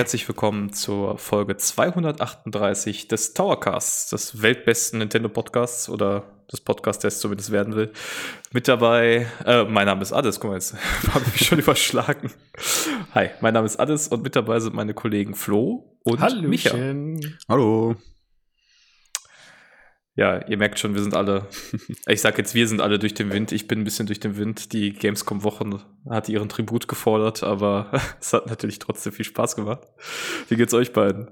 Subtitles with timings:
[0.00, 7.08] Herzlich willkommen zur Folge 238 des Towercasts, des weltbesten Nintendo Podcasts oder des Podcasts, der
[7.08, 7.92] es zumindest werden will.
[8.50, 10.74] Mit dabei, äh, mein Name ist Ades, guck mal, jetzt
[11.14, 12.30] habe ich mich schon überschlagen.
[13.12, 17.18] Hi, mein Name ist Ades und mit dabei sind meine Kollegen Flo und Hallöchen.
[17.18, 17.34] Micha.
[17.46, 17.96] Hallo.
[20.16, 21.46] Ja, ihr merkt schon, wir sind alle,
[22.06, 23.52] ich sag jetzt, wir sind alle durch den Wind.
[23.52, 24.72] Ich bin ein bisschen durch den Wind.
[24.72, 29.86] Die Gamescom-Wochen hat ihren Tribut gefordert, aber es hat natürlich trotzdem viel Spaß gemacht.
[30.48, 31.30] Wie geht's euch beiden?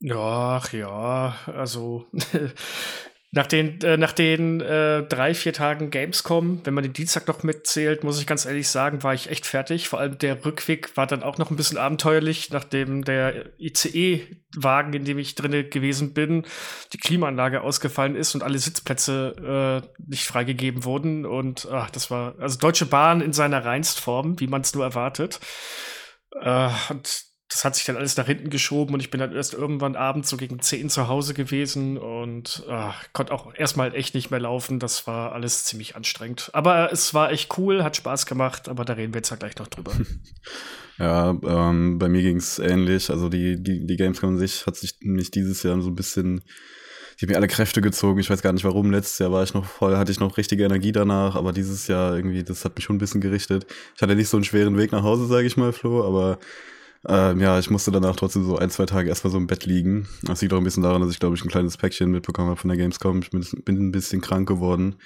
[0.00, 2.06] Ja, ach ja, also
[3.32, 7.42] nach den, äh, nach den äh, drei, vier Tagen Gamescom, wenn man den Dienstag noch
[7.42, 9.88] mitzählt, muss ich ganz ehrlich sagen, war ich echt fertig.
[9.88, 15.04] Vor allem der Rückweg war dann auch noch ein bisschen abenteuerlich, nachdem der ICE-Wagen, in
[15.04, 16.46] dem ich drinne gewesen bin,
[16.92, 21.26] die Klimaanlage ausgefallen ist und alle Sitzplätze äh, nicht freigegeben wurden.
[21.26, 25.40] Und ach, das war also Deutsche Bahn in seiner Reinstform, wie man es nur erwartet.
[26.40, 27.25] Äh, und
[27.56, 30.28] das hat sich dann alles nach hinten geschoben und ich bin dann erst irgendwann abends
[30.28, 34.78] so gegen 10 zu Hause gewesen und äh, konnte auch erstmal echt nicht mehr laufen.
[34.78, 36.50] Das war alles ziemlich anstrengend.
[36.52, 39.56] Aber es war echt cool, hat Spaß gemacht, aber da reden wir jetzt ja gleich
[39.56, 39.90] noch drüber.
[40.98, 43.08] ja, ähm, bei mir ging es ähnlich.
[43.08, 46.42] Also die, die, die Gamescom an sich hat sich nicht dieses Jahr so ein bisschen
[47.16, 48.20] ich habe mir alle Kräfte gezogen.
[48.20, 48.90] Ich weiß gar nicht warum.
[48.90, 52.14] Letztes Jahr war ich noch voll, hatte ich noch richtige Energie danach, aber dieses Jahr
[52.14, 53.64] irgendwie, das hat mich schon ein bisschen gerichtet.
[53.94, 56.38] Ich hatte nicht so einen schweren Weg nach Hause, sage ich mal, Flo, aber
[57.08, 60.08] ähm, ja, ich musste danach trotzdem so ein, zwei Tage erstmal so im Bett liegen.
[60.22, 62.60] Das liegt auch ein bisschen daran, dass ich, glaube ich, ein kleines Päckchen mitbekommen habe
[62.60, 63.20] von der Gamescom.
[63.20, 64.96] Ich bin, bin ein bisschen krank geworden.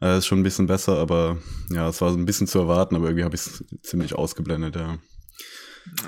[0.00, 1.38] Äh, ist schon ein bisschen besser, aber
[1.70, 4.76] ja, es war so ein bisschen zu erwarten, aber irgendwie habe ich es ziemlich ausgeblendet,
[4.76, 4.98] ja.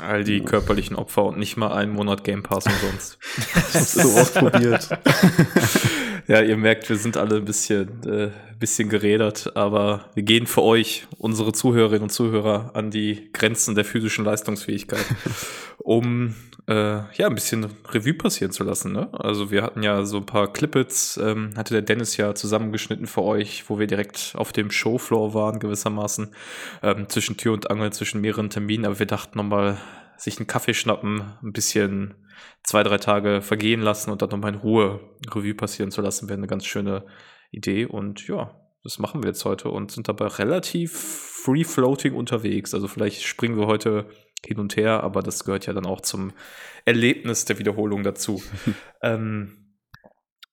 [0.00, 3.18] All die körperlichen Opfer und nicht mal einen Monat Game Pass umsonst.
[3.72, 4.88] das ist so ausprobiert.
[6.26, 10.62] ja, ihr merkt, wir sind alle ein bisschen, äh, bisschen gerädert, aber wir gehen für
[10.62, 15.04] euch, unsere Zuhörerinnen und Zuhörer, an die Grenzen der physischen Leistungsfähigkeit,
[15.78, 16.34] um
[16.70, 18.92] äh, ja ein bisschen Revue passieren zu lassen.
[18.92, 19.08] Ne?
[19.12, 23.22] Also wir hatten ja so ein paar Clippets, ähm, hatte der Dennis ja zusammengeschnitten für
[23.22, 26.32] euch, wo wir direkt auf dem Showfloor waren gewissermaßen,
[26.82, 29.78] ähm, zwischen Tür und Angel, zwischen mehreren Terminen, aber wir dachten nochmal,
[30.16, 32.14] sich einen Kaffee schnappen, ein bisschen
[32.62, 36.36] zwei, drei Tage vergehen lassen und dann nochmal in Ruhe Revue passieren zu lassen, wäre
[36.36, 37.06] eine ganz schöne
[37.50, 37.86] Idee.
[37.86, 38.54] Und ja,
[38.84, 42.74] das machen wir jetzt heute und sind dabei relativ free-floating unterwegs.
[42.74, 44.10] Also vielleicht springen wir heute
[44.44, 46.32] hin und her, aber das gehört ja dann auch zum
[46.84, 48.42] Erlebnis der Wiederholung dazu.
[49.02, 49.60] ähm,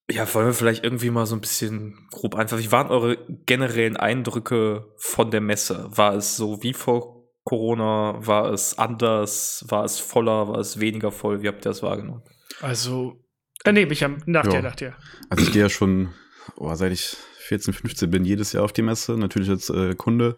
[0.09, 3.97] ja, wollen wir vielleicht irgendwie mal so ein bisschen grob einfach, wie waren eure generellen
[3.97, 5.87] Eindrücke von der Messe?
[5.89, 8.15] War es so wie vor Corona?
[8.25, 9.65] War es anders?
[9.67, 10.47] War es voller?
[10.47, 11.41] War es weniger voll?
[11.41, 12.23] Wie habt ihr das wahrgenommen?
[12.61, 13.25] Also,
[13.65, 14.51] äh, nee, ich nach ja.
[14.51, 14.95] dir, nach dir.
[15.29, 16.13] Also ich gehe ja schon,
[16.55, 20.37] oh, seit ich 14, 15 bin, jedes Jahr auf die Messe, natürlich als äh, Kunde.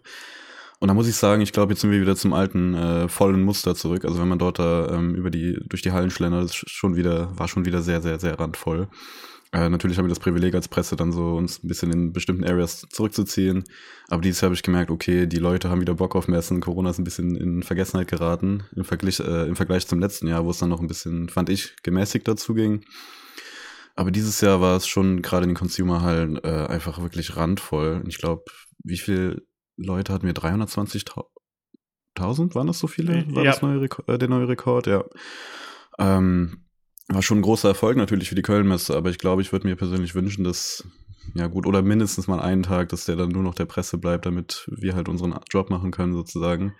[0.80, 3.42] Und da muss ich sagen, ich glaube, jetzt sind wir wieder zum alten äh, vollen
[3.42, 4.04] Muster zurück.
[4.06, 7.38] Also wenn man dort da ähm, über die durch die Hallen schlendert, ist schon wieder
[7.38, 8.88] war schon wieder sehr sehr sehr randvoll.
[9.52, 12.44] Äh, natürlich haben wir das Privileg als Presse dann so uns ein bisschen in bestimmten
[12.44, 13.64] Areas zurückzuziehen.
[14.08, 16.60] Aber dieses Jahr habe ich gemerkt, okay, die Leute haben wieder Bock auf Messen.
[16.60, 20.44] Corona ist ein bisschen in Vergessenheit geraten im Vergleich, äh, im Vergleich zum letzten Jahr,
[20.44, 22.84] wo es dann noch ein bisschen, fand ich, gemäßigt dazu ging.
[23.96, 28.00] Aber dieses Jahr war es schon gerade in den Consumer-Hallen äh, einfach wirklich randvoll.
[28.02, 28.44] Und ich glaube,
[28.82, 29.42] wie viele
[29.84, 30.34] Leute hatten wir?
[30.34, 32.54] 320.000?
[32.54, 33.24] Waren das so viele?
[33.34, 33.52] War ja.
[33.52, 34.86] das neue äh, der neue Rekord?
[34.86, 35.04] Ja.
[35.98, 36.64] Ähm,
[37.08, 39.76] war schon ein großer Erfolg natürlich für die Kölnmesse, aber ich glaube, ich würde mir
[39.76, 40.86] persönlich wünschen, dass,
[41.34, 44.26] ja gut, oder mindestens mal einen Tag, dass der dann nur noch der Presse bleibt,
[44.26, 46.74] damit wir halt unseren Job machen können, sozusagen.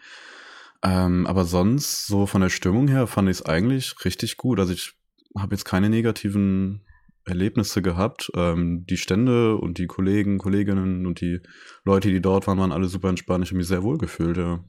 [0.83, 4.61] Ähm, aber sonst, so von der Stimmung her, fand ich es eigentlich richtig gut.
[4.61, 4.93] Also ich
[5.37, 6.83] habe jetzt keine negativen
[7.31, 8.31] Erlebnisse gehabt.
[8.35, 11.41] Ähm, die Stände und die Kollegen, Kolleginnen und die
[11.85, 13.45] Leute, die dort waren, waren alle super entspannt.
[13.45, 14.63] Ich habe mich sehr wohl gefühlt, ja.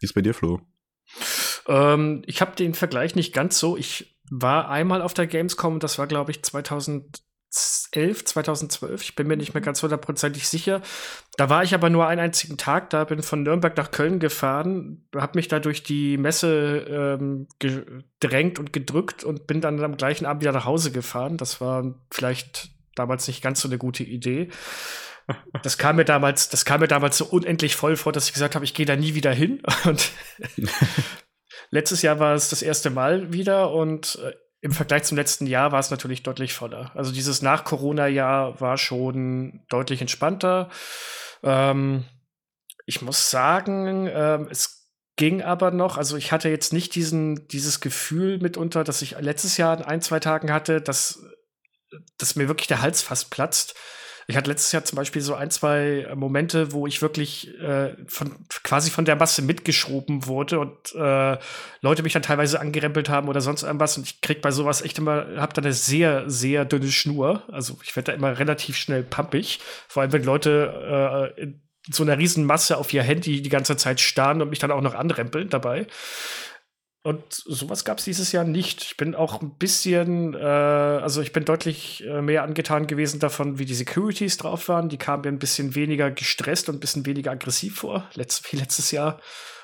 [0.00, 0.60] Wie ist bei dir, Flo?
[1.66, 3.76] Ähm, ich habe den Vergleich nicht ganz so.
[3.76, 6.40] Ich war einmal auf der Gamescom, das war, glaube ich,
[7.54, 9.02] 2011, 2012.
[9.02, 10.82] Ich bin mir nicht mehr ganz hundertprozentig sicher.
[11.36, 15.06] Da war ich aber nur einen einzigen Tag da, bin von Nürnberg nach Köln gefahren,
[15.14, 20.26] habe mich da durch die Messe ähm, gedrängt und gedrückt und bin dann am gleichen
[20.26, 21.36] Abend wieder nach Hause gefahren.
[21.36, 24.48] Das war vielleicht damals nicht ganz so eine gute Idee.
[25.62, 28.56] Das kam mir damals, das kam mir damals so unendlich voll vor, dass ich gesagt
[28.56, 29.62] habe, ich gehe da nie wieder hin.
[29.84, 30.10] Und
[31.70, 34.32] Letztes Jahr war es das erste Mal wieder und äh,
[34.64, 36.90] im Vergleich zum letzten Jahr war es natürlich deutlich voller.
[36.94, 40.70] Also dieses Nach-Corona-Jahr war schon deutlich entspannter.
[41.42, 42.06] Ähm,
[42.86, 45.98] ich muss sagen, ähm, es ging aber noch.
[45.98, 50.00] Also ich hatte jetzt nicht diesen, dieses Gefühl mitunter, dass ich letztes Jahr in ein,
[50.00, 51.22] zwei Tagen hatte, dass,
[52.16, 53.74] dass mir wirklich der Hals fast platzt.
[54.26, 58.32] Ich hatte letztes Jahr zum Beispiel so ein, zwei Momente, wo ich wirklich äh, von,
[58.62, 61.38] quasi von der Masse mitgeschoben wurde und äh,
[61.80, 63.96] Leute mich dann teilweise angerempelt haben oder sonst irgendwas.
[63.96, 67.42] Und ich krieg bei sowas echt immer, hab da eine sehr, sehr dünne Schnur.
[67.50, 69.60] Also ich werde da immer relativ schnell pumpig.
[69.88, 71.60] Vor allem, wenn Leute äh, in
[71.90, 74.80] so einer riesen Masse auf ihr Handy die ganze Zeit starren und mich dann auch
[74.80, 75.86] noch anrempeln dabei.
[77.06, 78.82] Und sowas gab es dieses Jahr nicht.
[78.82, 83.58] Ich bin auch ein bisschen, äh, also ich bin deutlich äh, mehr angetan gewesen davon,
[83.58, 84.88] wie die Securities drauf waren.
[84.88, 88.56] Die kamen mir ein bisschen weniger gestresst und ein bisschen weniger aggressiv vor, letzt, wie
[88.56, 89.20] letztes Jahr.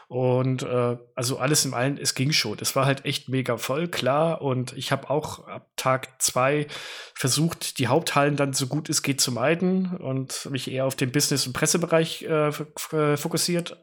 [0.07, 2.59] Und äh, also alles im allen, es ging schon.
[2.61, 4.43] Es war halt echt mega voll, klar.
[4.43, 6.67] Und ich habe auch ab Tag zwei
[7.15, 11.11] versucht, die Haupthallen dann so gut es geht zu meiden und mich eher auf den
[11.11, 13.79] Business- und Pressebereich äh, fokussiert.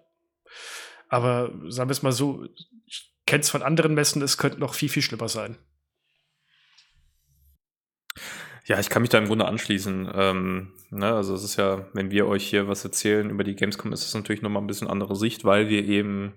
[1.10, 2.46] Aber sagen wir es mal so,
[3.28, 5.58] kenne es von anderen Messen, es könnte noch viel, viel schlimmer sein.
[8.66, 10.12] Ja, ich kann mich da im Grunde anschließen.
[10.14, 13.94] Ähm, ne, also es ist ja, wenn wir euch hier was erzählen über die Gamescom,
[13.94, 16.34] ist es natürlich nochmal ein bisschen andere Sicht, weil wir eben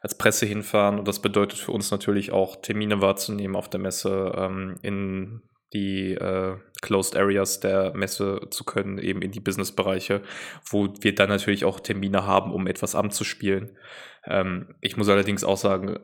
[0.00, 4.32] als Presse hinfahren und das bedeutet für uns natürlich auch Termine wahrzunehmen auf der Messe,
[4.36, 5.42] ähm, in
[5.72, 10.22] die äh, Closed Areas der Messe zu können, eben in die Business-Bereiche,
[10.70, 13.76] wo wir dann natürlich auch Termine haben, um etwas anzuspielen.
[14.24, 15.98] Ähm, ich muss allerdings auch sagen,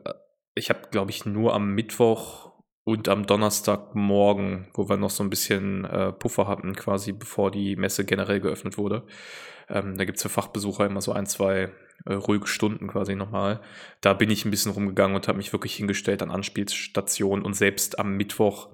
[0.55, 2.53] ich habe, glaube ich, nur am Mittwoch
[2.83, 7.75] und am Donnerstagmorgen, wo wir noch so ein bisschen äh, Puffer hatten, quasi bevor die
[7.75, 9.05] Messe generell geöffnet wurde.
[9.67, 11.71] Ähm, da gibt's für Fachbesucher immer so ein, zwei
[12.05, 13.61] äh, ruhige Stunden quasi nochmal.
[14.01, 17.97] Da bin ich ein bisschen rumgegangen und habe mich wirklich hingestellt an Anspielstationen und selbst
[17.97, 18.69] am Mittwoch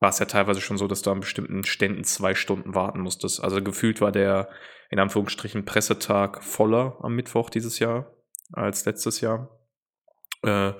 [0.00, 3.42] war es ja teilweise schon so, dass du an bestimmten Ständen zwei Stunden warten musstest.
[3.42, 4.50] Also gefühlt war der
[4.90, 8.13] in Anführungsstrichen Pressetag voller am Mittwoch dieses Jahr
[8.54, 9.48] als letztes Jahr.
[10.42, 10.72] Äh,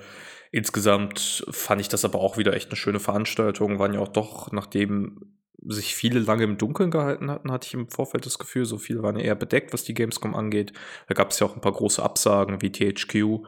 [0.52, 3.78] insgesamt fand ich das aber auch wieder echt eine schöne Veranstaltung.
[3.78, 5.34] Waren ja auch doch, nachdem
[5.66, 9.02] sich viele lange im Dunkeln gehalten hatten, hatte ich im Vorfeld das Gefühl, so viele
[9.02, 10.72] waren eher bedeckt, was die Gamescom angeht.
[11.08, 13.46] Da gab es ja auch ein paar große Absagen wie THQ,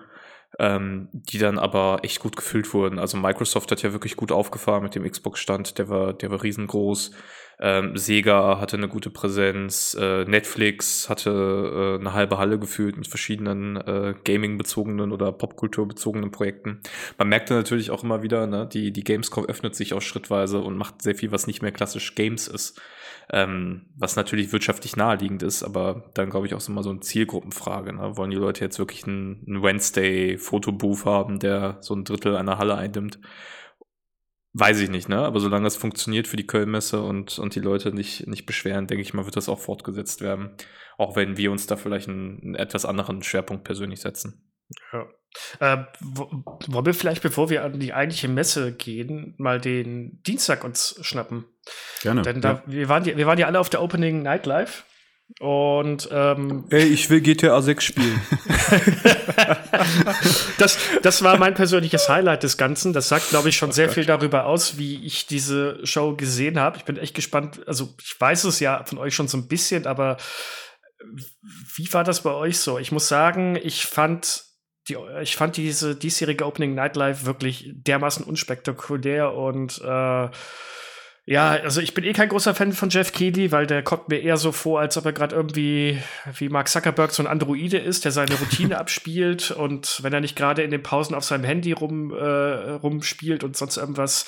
[0.58, 2.98] ähm, die dann aber echt gut gefüllt wurden.
[2.98, 7.10] Also Microsoft hat ja wirklich gut aufgefahren mit dem Xbox-Stand, der war, der war riesengroß.
[7.58, 11.30] Ähm, Sega hatte eine gute Präsenz, äh, Netflix hatte
[11.96, 16.80] äh, eine halbe Halle gefühlt mit verschiedenen äh, Gaming-bezogenen oder Popkultur-bezogenen Projekten.
[17.16, 20.76] Man merkte natürlich auch immer wieder, ne, die, die Gamescom öffnet sich auch schrittweise und
[20.76, 22.80] macht sehr viel, was nicht mehr klassisch Games ist.
[23.32, 27.00] Ähm, was natürlich wirtschaftlich naheliegend ist, aber dann glaube ich auch so mal so eine
[27.00, 27.92] Zielgruppenfrage.
[27.92, 28.16] Ne?
[28.16, 32.76] Wollen die Leute jetzt wirklich einen, einen Wednesday-Fotobooth haben, der so ein Drittel einer Halle
[32.76, 33.18] einnimmt?
[34.58, 35.18] Weiß ich nicht, ne?
[35.18, 39.02] Aber solange es funktioniert für die Kölnmesse und, und die Leute nicht, nicht beschweren, denke
[39.02, 40.56] ich mal, wird das auch fortgesetzt werden.
[40.96, 44.50] Auch wenn wir uns da vielleicht einen, einen etwas anderen Schwerpunkt persönlich setzen.
[44.94, 45.06] Ja.
[45.60, 50.98] Äh, wollen wir vielleicht, bevor wir an die eigentliche Messe gehen, mal den Dienstag uns
[51.02, 51.44] schnappen?
[52.00, 52.22] Gerne.
[52.22, 52.62] Denn da, ja.
[52.64, 54.84] wir, waren ja, wir waren ja alle auf der Opening Nightlife.
[55.38, 58.18] Und ähm, Ey, ich will GTA 6 spielen.
[60.58, 62.92] das, das war mein persönliches Highlight des Ganzen.
[62.92, 63.94] Das sagt, glaube ich, schon oh sehr Gott.
[63.94, 66.78] viel darüber aus, wie ich diese Show gesehen habe.
[66.78, 67.60] Ich bin echt gespannt.
[67.66, 70.16] Also, ich weiß es ja von euch schon so ein bisschen, aber
[71.76, 72.78] wie war das bei euch so?
[72.78, 74.44] Ich muss sagen, ich fand
[74.88, 80.28] die, ich fand diese diesjährige Opening Nightlife wirklich dermaßen unspektakulär und äh,
[81.28, 84.20] ja, also ich bin eh kein großer Fan von Jeff Keighley, weil der kommt mir
[84.20, 86.00] eher so vor, als ob er gerade irgendwie
[86.38, 90.36] wie Mark Zuckerberg so ein Androide ist, der seine Routine abspielt und wenn er nicht
[90.36, 94.26] gerade in den Pausen auf seinem Handy rum äh, rumspielt und sonst irgendwas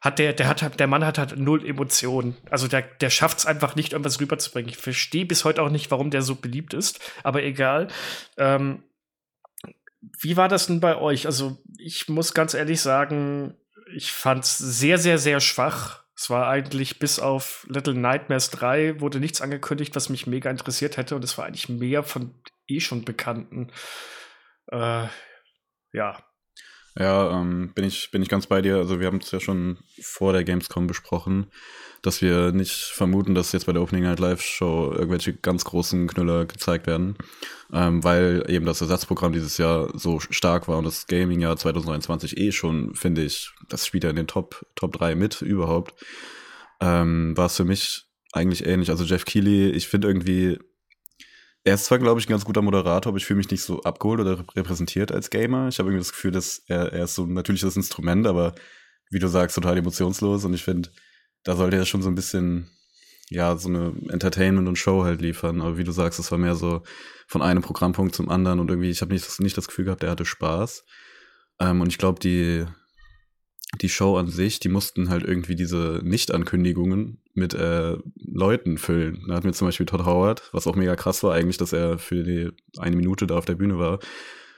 [0.00, 2.34] hat der der hat der Mann hat halt null Emotionen.
[2.48, 4.70] Also der der schafft es einfach nicht irgendwas rüberzubringen.
[4.70, 7.88] Ich verstehe bis heute auch nicht, warum der so beliebt ist, aber egal.
[8.38, 8.84] Ähm,
[10.18, 11.26] wie war das denn bei euch?
[11.26, 13.54] Also ich muss ganz ehrlich sagen,
[13.94, 19.00] ich fand es sehr sehr sehr schwach es war eigentlich bis auf Little Nightmares 3
[19.00, 21.14] wurde nichts angekündigt, was mich mega interessiert hätte.
[21.14, 22.34] Und es war eigentlich mehr von
[22.66, 23.70] eh schon Bekannten.
[24.66, 25.06] Äh,
[25.92, 26.18] ja.
[26.96, 28.78] Ja, ähm, bin, ich, bin ich ganz bei dir.
[28.78, 31.52] Also wir haben es ja schon vor der Gamescom besprochen
[32.02, 36.06] dass wir nicht vermuten, dass jetzt bei der Opening Night Live Show irgendwelche ganz großen
[36.06, 37.16] Knüller gezeigt werden,
[37.72, 42.52] ähm, weil eben das Ersatzprogramm dieses Jahr so stark war und das Gaming-Jahr 2029 eh
[42.52, 45.94] schon, finde ich, das spielt ja in den Top, Top 3 mit überhaupt,
[46.80, 48.90] ähm, war es für mich eigentlich ähnlich.
[48.90, 50.58] Also Jeff Keighley, ich finde irgendwie,
[51.64, 53.82] er ist zwar, glaube ich, ein ganz guter Moderator, aber ich fühle mich nicht so
[53.82, 55.68] abgeholt oder repräsentiert als Gamer.
[55.68, 58.54] Ich habe irgendwie das Gefühl, dass er, er ist so ein natürliches Instrument, aber
[59.10, 60.90] wie du sagst, total emotionslos und ich finde,
[61.48, 62.68] da sollte er schon so ein bisschen,
[63.30, 65.62] ja, so eine Entertainment und Show halt liefern.
[65.62, 66.82] Aber wie du sagst, es war mehr so
[67.26, 70.10] von einem Programmpunkt zum anderen und irgendwie, ich habe nicht, nicht das Gefühl gehabt, er
[70.10, 70.84] hatte Spaß.
[71.58, 72.66] Ähm, und ich glaube, die,
[73.80, 79.24] die Show an sich, die mussten halt irgendwie diese Nicht-Ankündigungen mit äh, Leuten füllen.
[79.26, 81.96] Da hat mir zum Beispiel Todd Howard, was auch mega krass war eigentlich, dass er
[81.96, 84.00] für die eine Minute da auf der Bühne war.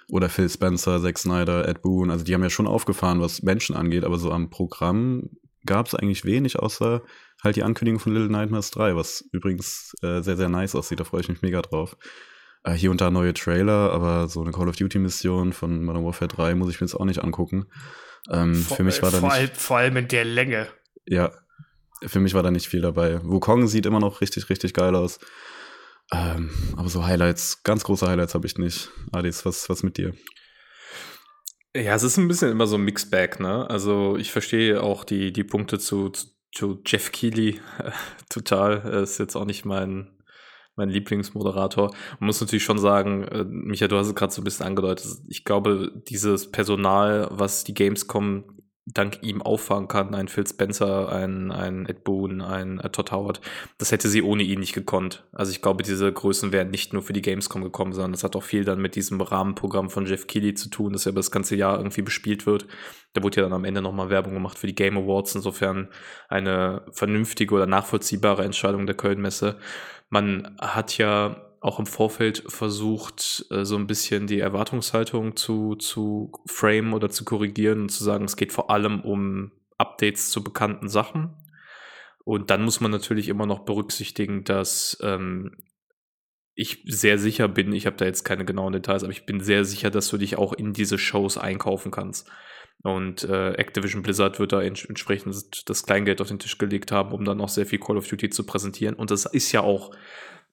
[0.09, 2.11] Oder Phil Spencer, Zack Snyder, Ed Boon.
[2.11, 5.30] Also die haben ja schon aufgefahren, was Menschen angeht, aber so am Programm
[5.67, 7.02] gab es eigentlich wenig, außer
[7.43, 11.00] halt die Ankündigung von Little Nightmares 3, was übrigens äh, sehr, sehr nice aussieht.
[11.00, 11.97] Da freue ich mich mega drauf.
[12.64, 16.29] Äh, hier und da neue Trailer, aber so eine Call of Duty-Mission von Modern Warfare
[16.29, 17.67] 3 muss ich mir jetzt auch nicht angucken.
[18.31, 20.69] Ähm, vor, für mich war da vor, nicht, all, vor allem in der Länge.
[21.07, 21.33] Ja,
[22.05, 23.21] für mich war da nicht viel dabei.
[23.23, 25.19] Wukong sieht immer noch richtig, richtig geil aus.
[26.12, 28.90] Ähm, aber so Highlights, ganz große Highlights habe ich nicht.
[29.12, 30.12] Adis, was, was mit dir?
[31.74, 33.68] Ja, es ist ein bisschen immer so ein Mixbag, ne?
[33.70, 36.10] Also ich verstehe auch die, die Punkte zu,
[36.52, 37.60] zu Jeff Keighley
[38.28, 38.78] total.
[38.84, 40.10] Er ist jetzt auch nicht mein,
[40.74, 41.92] mein Lieblingsmoderator.
[42.18, 45.06] Man muss natürlich schon sagen, äh, Micha, du hast es gerade so ein bisschen angedeutet.
[45.28, 48.60] Ich glaube, dieses Personal, was die Gamescom
[48.92, 53.40] dank ihm auffangen kann, ein Phil Spencer, ein, ein Ed Boon, ein äh, Todd Howard,
[53.78, 55.25] das hätte sie ohne ihn nicht gekonnt.
[55.32, 58.37] Also ich glaube, diese Größen wären nicht nur für die Gamescom gekommen, sondern das hat
[58.37, 61.56] auch viel dann mit diesem Rahmenprogramm von Jeff Keighley zu tun, das ja das ganze
[61.56, 62.66] Jahr irgendwie bespielt wird.
[63.12, 65.88] Da wurde ja dann am Ende nochmal Werbung gemacht für die Game Awards, insofern
[66.28, 69.59] eine vernünftige oder nachvollziehbare Entscheidung der Köln-Messe.
[70.09, 76.33] Man hat ja auch im Vorfeld versucht, äh, so ein bisschen die Erwartungshaltung zu, zu
[76.47, 80.88] frame oder zu korrigieren und zu sagen, es geht vor allem um Updates zu bekannten
[80.88, 81.37] Sachen.
[82.25, 85.57] Und dann muss man natürlich immer noch berücksichtigen, dass ähm,
[86.55, 89.64] ich sehr sicher bin, ich habe da jetzt keine genauen Details, aber ich bin sehr
[89.64, 92.31] sicher, dass du dich auch in diese Shows einkaufen kannst.
[92.83, 97.12] Und äh, Activision Blizzard wird da ents entsprechend das Kleingeld auf den Tisch gelegt haben,
[97.12, 98.95] um dann auch sehr viel Call of Duty zu präsentieren.
[98.95, 99.90] Und das ist ja auch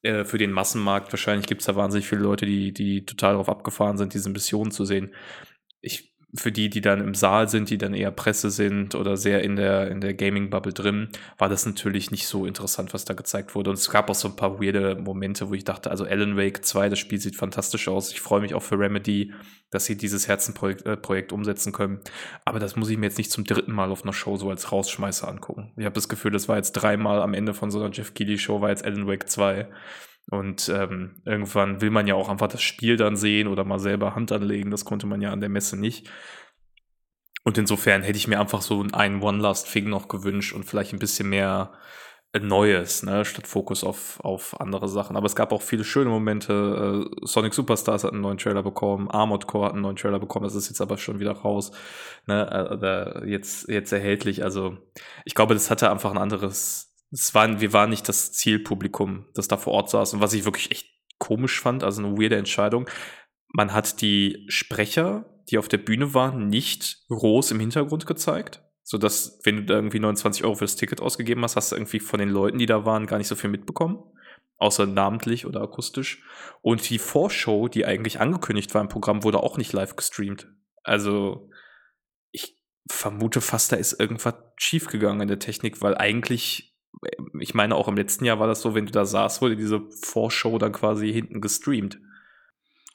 [0.01, 1.11] äh, für den Massenmarkt.
[1.11, 4.71] Wahrscheinlich gibt es da wahnsinnig viele Leute, die, die total darauf abgefahren sind, diese Missionen
[4.71, 5.13] zu sehen.
[5.81, 9.43] Ich, für die, die dann im Saal sind, die dann eher Presse sind oder sehr
[9.43, 13.55] in der, in der Gaming-Bubble drin, war das natürlich nicht so interessant, was da gezeigt
[13.55, 13.69] wurde.
[13.69, 16.65] Und es gab auch so ein paar weirde Momente, wo ich dachte, also Alan Wake
[16.65, 18.11] 2, das Spiel sieht fantastisch aus.
[18.11, 19.33] Ich freue mich auch für Remedy,
[19.69, 22.01] dass sie dieses Herzenprojekt äh, Projekt umsetzen können.
[22.43, 24.71] Aber das muss ich mir jetzt nicht zum dritten Mal auf einer Show so als
[24.71, 25.71] Rausschmeißer angucken.
[25.77, 28.59] Ich habe das Gefühl, das war jetzt dreimal am Ende von so einer Jeff Keighley-Show,
[28.59, 29.67] war jetzt Alan Wake 2.
[30.29, 34.15] Und ähm, irgendwann will man ja auch einfach das Spiel dann sehen oder mal selber
[34.15, 34.71] Hand anlegen.
[34.71, 36.09] Das konnte man ja an der Messe nicht.
[37.43, 40.91] Und insofern hätte ich mir einfach so einen One Last Thing noch gewünscht und vielleicht
[40.91, 41.71] ein bisschen mehr
[42.33, 45.15] äh, Neues, ne, statt Fokus auf, auf andere Sachen.
[45.15, 47.07] Aber es gab auch viele schöne Momente.
[47.09, 50.43] Äh, Sonic Superstars hat einen neuen Trailer bekommen, Armored Core hat einen neuen Trailer bekommen,
[50.43, 51.71] das ist jetzt aber schon wieder raus,
[52.25, 54.43] ne, äh, jetzt, jetzt erhältlich.
[54.43, 54.77] Also
[55.23, 59.47] ich glaube, das hatte einfach ein anderes es waren, wir waren nicht das Zielpublikum, das
[59.47, 60.13] da vor Ort saß.
[60.13, 60.87] Und was ich wirklich echt
[61.17, 62.89] komisch fand, also eine weirde Entscheidung,
[63.47, 68.63] man hat die Sprecher, die auf der Bühne waren, nicht groß im Hintergrund gezeigt.
[68.83, 71.75] So dass, wenn du da irgendwie 29 Euro für das Ticket ausgegeben hast, hast du
[71.75, 74.01] irgendwie von den Leuten, die da waren, gar nicht so viel mitbekommen.
[74.59, 76.23] Außer namentlich oder akustisch.
[76.61, 80.47] Und die Vorschau, die eigentlich angekündigt war im Programm, wurde auch nicht live gestreamt.
[80.83, 81.49] Also,
[82.31, 82.57] ich
[82.89, 86.76] vermute fast, da ist irgendwas schiefgegangen in der Technik, weil eigentlich
[87.39, 89.81] ich meine, auch im letzten Jahr war das so, wenn du da saßt, wurde diese
[90.01, 91.99] Vorschau dann quasi hinten gestreamt.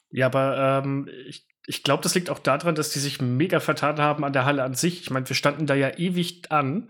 [0.09, 3.97] Ja, aber ähm, ich, ich glaube, das liegt auch daran, dass die sich mega vertan
[3.97, 5.01] haben an der Halle an sich.
[5.01, 6.89] Ich meine, wir standen da ja ewig an.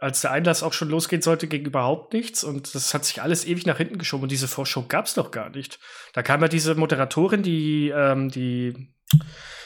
[0.00, 2.42] Als der Einlass auch schon losgehen sollte, ging überhaupt nichts.
[2.44, 4.24] Und das hat sich alles ewig nach hinten geschoben.
[4.24, 5.78] Und diese Vorschau gab es doch gar nicht.
[6.12, 8.94] Da kam ja diese Moderatorin, die, ähm, die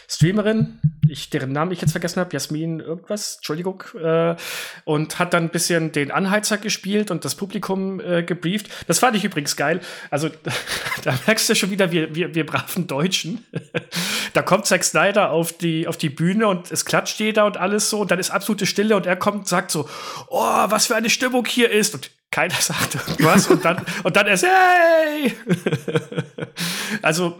[0.08, 4.36] Streamerin, ich, deren Namen ich jetzt vergessen habe, Jasmin irgendwas, Entschuldigung, äh,
[4.84, 8.68] und hat dann ein bisschen den Anheizer gespielt und das Publikum äh, gebrieft.
[8.86, 9.80] Das fand ich übrigens geil.
[10.10, 10.30] Also
[11.04, 13.44] da merkst du schon wieder, wir, wir, wir braven Deutschen.
[14.32, 17.90] da kommt Zack Snyder auf die, auf die Bühne und es klatscht jeder und alles
[17.90, 19.88] so und dann ist absolute Stille und er kommt und sagt so,
[20.28, 24.26] oh, was für eine Stimmung hier ist und keiner sagt irgendwas und dann, und dann
[24.26, 25.34] erst, hey!
[27.02, 27.38] also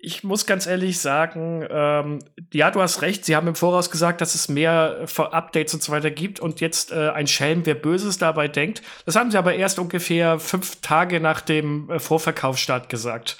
[0.00, 2.18] ich muss ganz ehrlich sagen, ähm,
[2.52, 3.24] ja, du hast recht.
[3.24, 6.60] Sie haben im Voraus gesagt, dass es mehr äh, Updates und so weiter gibt und
[6.60, 8.82] jetzt äh, ein Schelm, wer Böses dabei denkt.
[9.04, 13.38] Das haben sie aber erst ungefähr fünf Tage nach dem äh, Vorverkaufsstart gesagt.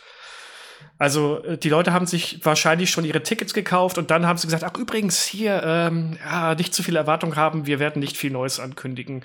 [0.99, 4.47] Also äh, die Leute haben sich wahrscheinlich schon ihre Tickets gekauft und dann haben sie
[4.47, 8.31] gesagt, ach übrigens hier, ähm, ja, nicht zu viel Erwartung haben, wir werden nicht viel
[8.31, 9.25] Neues ankündigen.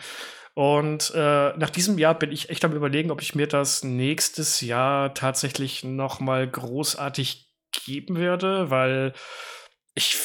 [0.54, 4.62] Und äh, nach diesem Jahr bin ich echt am überlegen, ob ich mir das nächstes
[4.62, 7.48] Jahr tatsächlich noch mal großartig
[7.86, 9.14] geben werde, weil
[9.96, 10.18] ich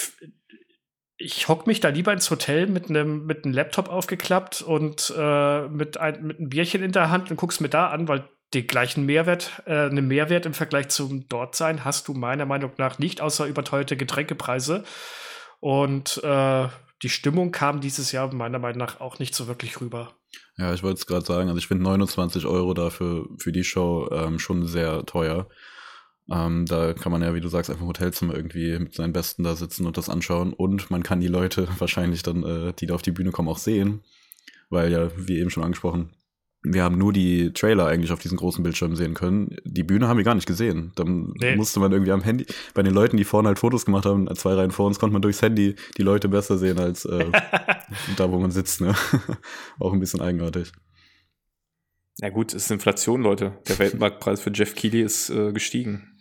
[1.19, 5.69] ich hock mich da lieber ins Hotel mit einem mit einem Laptop aufgeklappt und äh,
[5.69, 8.67] mit ein mit einem Bierchen in der Hand und guck's mir da an, weil den
[8.67, 13.21] gleichen Mehrwert, äh, einen Mehrwert im Vergleich zum Dortsein hast du meiner Meinung nach nicht,
[13.21, 14.85] außer überteuerte Getränkepreise.
[15.61, 16.69] Und äh,
[17.03, 20.15] die Stimmung kam dieses Jahr meiner Meinung nach auch nicht so wirklich rüber.
[20.57, 24.09] Ja, ich wollte es gerade sagen, also ich finde 29 Euro dafür für die Show
[24.11, 25.49] ähm, schon sehr teuer.
[26.31, 29.45] Ähm, da kann man ja, wie du sagst, einfach im Hotelzimmer irgendwie mit seinen Besten
[29.45, 30.53] da sitzen und das anschauen.
[30.53, 33.59] Und man kann die Leute wahrscheinlich dann, äh, die da auf die Bühne kommen, auch
[33.59, 34.03] sehen.
[34.71, 36.11] Weil ja, wie eben schon angesprochen,
[36.63, 39.57] wir haben nur die Trailer eigentlich auf diesen großen Bildschirmen sehen können.
[39.65, 40.93] Die Bühne haben wir gar nicht gesehen.
[40.97, 41.55] Dann nee.
[41.55, 44.55] musste man irgendwie am Handy, bei den Leuten, die vorne halt Fotos gemacht haben, zwei
[44.55, 47.27] Reihen vor uns, konnte man durchs Handy die Leute besser sehen als äh,
[48.17, 48.81] da, wo man sitzt.
[48.81, 48.95] Ne?
[49.79, 50.73] Auch ein bisschen eigenartig.
[52.19, 53.59] Ja gut, es ist Inflation, Leute.
[53.69, 56.16] Der Weltmarktpreis für Jeff Keighley ist äh, gestiegen.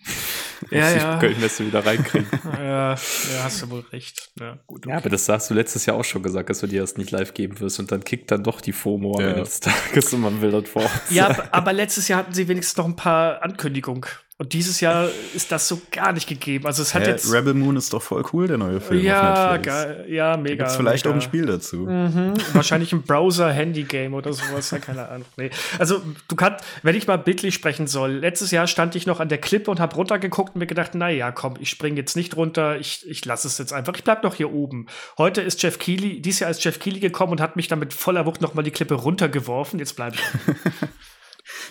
[0.71, 1.19] Ja, ja.
[1.19, 2.27] Kölnmesse wieder reinkriegen.
[2.57, 2.95] ja, ja,
[3.43, 4.31] hast du wohl recht.
[4.39, 4.91] Ja, gut, okay.
[4.91, 7.11] ja, aber das hast du letztes Jahr auch schon gesagt, dass du dir das nicht
[7.11, 9.25] live geben wirst und dann kickt dann doch die FOMO ja.
[9.25, 10.89] am Ende des Tages und man will dort vor.
[11.09, 14.05] Ja, aber letztes Jahr hatten sie wenigstens noch ein paar Ankündigungen.
[14.37, 16.65] Und dieses Jahr ist das so gar nicht gegeben.
[16.65, 19.01] Also es hat ja, jetzt Rebel Moon ist doch voll cool, der neue Film.
[19.01, 20.65] Ja, geil, ja, mega.
[20.65, 21.11] Gibt's vielleicht mega.
[21.11, 21.77] auch ein Spiel dazu.
[21.77, 25.25] Mhm, wahrscheinlich ein Browser-Handy-Game oder sowas, ja, keine Ahnung.
[25.37, 25.51] Nee.
[25.79, 29.29] Also du kannst, wenn ich mal bildlich sprechen soll, letztes Jahr stand ich noch an
[29.29, 32.77] der Klippe und habe runtergeguckt und mir gedacht, naja, komm, ich springe jetzt nicht runter,
[32.77, 34.87] ich, ich lasse es jetzt einfach, ich bleib noch hier oben.
[35.17, 37.93] Heute ist Jeff Keighley, dieses Jahr ist Jeff Keighley gekommen und hat mich dann mit
[37.93, 39.79] voller Wucht noch mal die Klippe runtergeworfen.
[39.79, 40.21] Jetzt bleibe ich.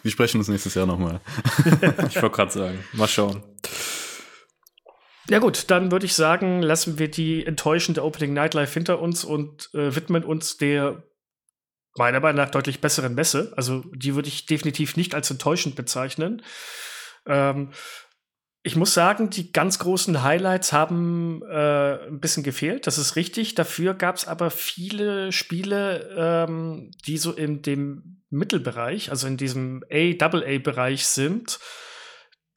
[0.04, 1.20] Wir sprechen uns nächstes Jahr nochmal.
[2.08, 3.42] ich wollte gerade sagen, mal schauen.
[5.30, 9.70] Ja gut, dann würde ich sagen, lassen wir die enttäuschende Opening Nightlife hinter uns und
[9.72, 11.02] äh, widmen uns der
[11.96, 13.54] meiner Meinung nach deutlich besseren Messe.
[13.56, 16.42] Also die würde ich definitiv nicht als enttäuschend bezeichnen.
[17.26, 17.70] Ähm,
[18.62, 22.86] ich muss sagen, die ganz großen Highlights haben äh, ein bisschen gefehlt.
[22.86, 23.54] Das ist richtig.
[23.54, 29.84] Dafür gab es aber viele Spiele, ähm, die so in dem Mittelbereich, also in diesem
[29.90, 31.58] A-Double-A-Bereich sind,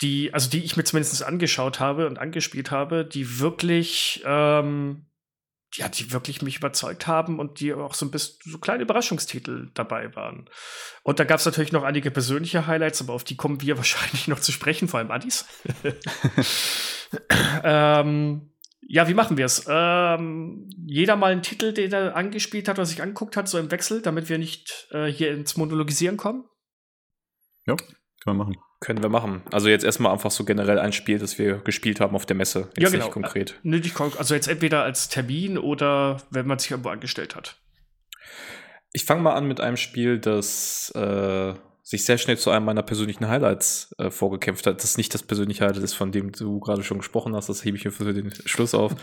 [0.02, 5.08] die, also die ich mir zumindest angeschaut habe und angespielt habe, die wirklich, ähm,
[5.74, 9.70] ja, die wirklich mich überzeugt haben und die auch so ein bisschen so kleine Überraschungstitel
[9.74, 10.50] dabei waren.
[11.04, 14.28] Und da gab es natürlich noch einige persönliche Highlights, aber auf die kommen wir wahrscheinlich
[14.28, 15.46] noch zu sprechen, vor allem Addis.
[17.64, 18.52] ähm,
[18.90, 19.66] ja, wie machen wir es?
[19.68, 23.70] Ähm, jeder mal einen Titel, den er angespielt hat oder sich angeguckt hat, so im
[23.70, 26.46] Wechsel, damit wir nicht äh, hier ins Monologisieren kommen?
[27.66, 28.56] Ja, können wir machen.
[28.80, 29.42] Können wir machen.
[29.52, 32.70] Also jetzt erstmal einfach so generell ein Spiel, das wir gespielt haben auf der Messe.
[32.78, 33.06] Jetzt ja, genau.
[33.06, 33.60] Nicht konkret.
[33.64, 37.60] Äh, nicht konk also jetzt entweder als Termin oder wenn man sich irgendwo angestellt hat.
[38.94, 41.54] Ich fange mal an mit einem Spiel, das äh,
[41.88, 44.76] sich sehr schnell zu einem meiner persönlichen Highlights äh, vorgekämpft hat.
[44.80, 47.64] Das ist nicht das persönliche Highlight ist, von dem du gerade schon gesprochen hast, das
[47.64, 48.94] hebe ich mir für den Schluss auf.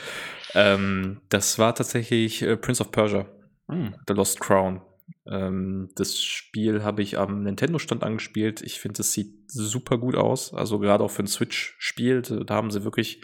[0.54, 3.24] ähm, das war tatsächlich äh, Prince of Persia,
[3.70, 3.94] hm.
[4.06, 4.82] The Lost Crown.
[5.26, 8.60] Ähm, das Spiel habe ich am Nintendo-Stand angespielt.
[8.60, 10.52] Ich finde, es sieht super gut aus.
[10.52, 13.22] Also gerade auch für ein Switch-Spiel, da haben sie wirklich,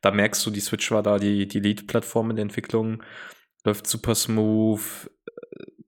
[0.00, 3.02] da merkst du, die Switch war da die, die Lead-Plattform in der Entwicklung.
[3.62, 4.80] Läuft super smooth,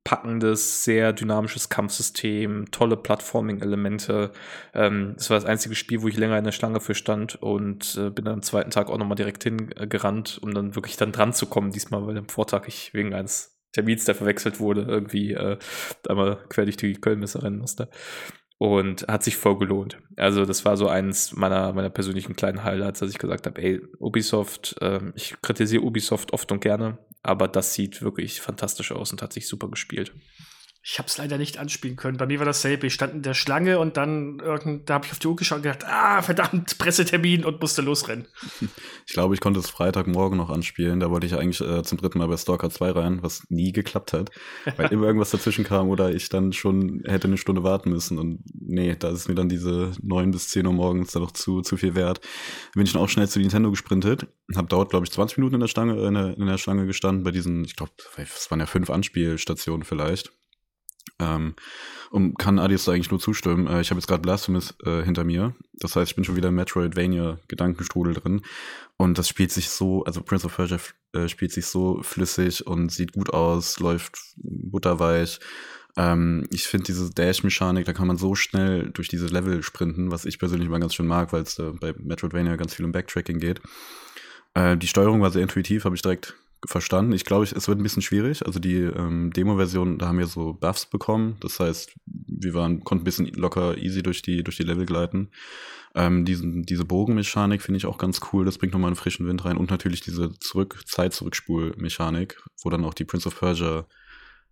[0.04, 4.32] packendes, sehr dynamisches Kampfsystem, tolle Plattforming-Elemente.
[4.74, 7.96] Ähm, das war das einzige Spiel, wo ich länger in der Schlange für stand und
[7.98, 11.32] äh, bin dann am zweiten Tag auch nochmal direkt hingerannt, um dann wirklich dann dran
[11.32, 15.58] zu kommen, diesmal, weil am Vortag ich wegen eines Termins, der verwechselt wurde, irgendwie äh,
[16.08, 17.88] einmal quer durch die Kölnmesse rennen musste.
[18.56, 19.98] Und hat sich voll gelohnt.
[20.16, 23.80] Also, das war so eins meiner, meiner persönlichen kleinen Highlights, dass ich gesagt habe, ey,
[23.98, 29.22] Ubisoft, äh, ich kritisiere Ubisoft oft und gerne, aber das sieht wirklich fantastisch aus und
[29.22, 30.14] hat sich super gespielt.
[30.86, 32.18] Ich habe es leider nicht anspielen können.
[32.18, 32.86] Bei mir war dasselbe.
[32.86, 34.36] Ich stand in der Schlange und dann
[34.84, 38.26] da habe ich auf die Uhr geschaut und gedacht, ah, verdammt, Pressetermin und musste losrennen.
[39.06, 41.00] Ich glaube, ich konnte es Freitagmorgen noch anspielen.
[41.00, 44.12] Da wollte ich eigentlich äh, zum dritten Mal bei Stalker 2 rein, was nie geklappt
[44.12, 44.30] hat,
[44.76, 48.18] weil immer irgendwas dazwischen kam oder ich dann schon hätte eine Stunde warten müssen.
[48.18, 51.62] Und nee, da ist mir dann diese neun bis zehn Uhr morgens dann doch zu,
[51.62, 52.20] zu viel wert.
[52.74, 54.26] Bin ich dann auch schnell zu Nintendo gesprintet.
[54.54, 57.24] Hab dort, glaube ich, 20 Minuten in der, Stange, in der, in der Schlange gestanden
[57.24, 60.30] bei diesen, ich glaube, es waren ja fünf Anspielstationen vielleicht.
[61.18, 61.54] Ähm,
[62.10, 63.66] und kann Adios eigentlich nur zustimmen.
[63.66, 65.54] Äh, ich habe jetzt gerade Blasphemous äh, hinter mir.
[65.74, 68.42] Das heißt, ich bin schon wieder im Metroidvania-Gedankenstrudel drin.
[68.96, 70.78] Und das spielt sich so, also Prince of Persia
[71.12, 75.40] äh, spielt sich so flüssig und sieht gut aus, läuft butterweich.
[75.96, 80.24] Ähm, ich finde diese Dash-Mechanik, da kann man so schnell durch diese Level sprinten, was
[80.24, 83.38] ich persönlich mal ganz schön mag, weil es äh, bei Metroidvania ganz viel um Backtracking
[83.38, 83.60] geht.
[84.54, 86.34] Äh, die Steuerung war sehr intuitiv, habe ich direkt
[86.66, 87.12] verstanden.
[87.12, 88.44] Ich glaube, es wird ein bisschen schwierig.
[88.46, 91.37] Also die ähm, Demo-Version, da haben wir so Buffs bekommen.
[91.40, 95.31] Das heißt, wir waren, konnten ein bisschen locker easy durch die, durch die Level gleiten.
[95.94, 98.44] Ähm, diesen, diese Bogenmechanik finde ich auch ganz cool.
[98.44, 99.57] Das bringt nochmal einen frischen Wind rein.
[99.57, 103.87] Und natürlich diese zurück, Zeit-Zurückspul-Mechanik, wo dann auch die Prince of Persia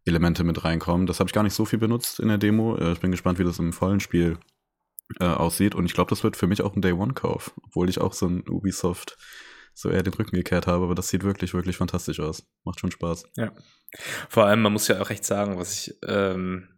[0.04, 1.06] Elemente mit reinkommen.
[1.06, 2.76] Das habe ich gar nicht so viel benutzt in der Demo.
[2.76, 4.38] Äh, ich bin gespannt, wie das im vollen Spiel
[5.20, 5.74] äh, aussieht.
[5.74, 8.48] Und ich glaube, das wird für mich auch ein Day-One-Kauf, obwohl ich auch so ein
[8.48, 9.16] Ubisoft
[9.74, 12.46] so eher den Rücken gekehrt habe, aber das sieht wirklich, wirklich fantastisch aus.
[12.64, 13.24] Macht schon Spaß.
[13.36, 13.52] Ja.
[14.28, 16.68] Vor allem, man muss ja auch recht sagen, was ich, ähm,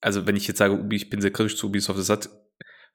[0.00, 2.28] also wenn ich jetzt sage, ich bin sehr kritisch zu Ubisoft, das hat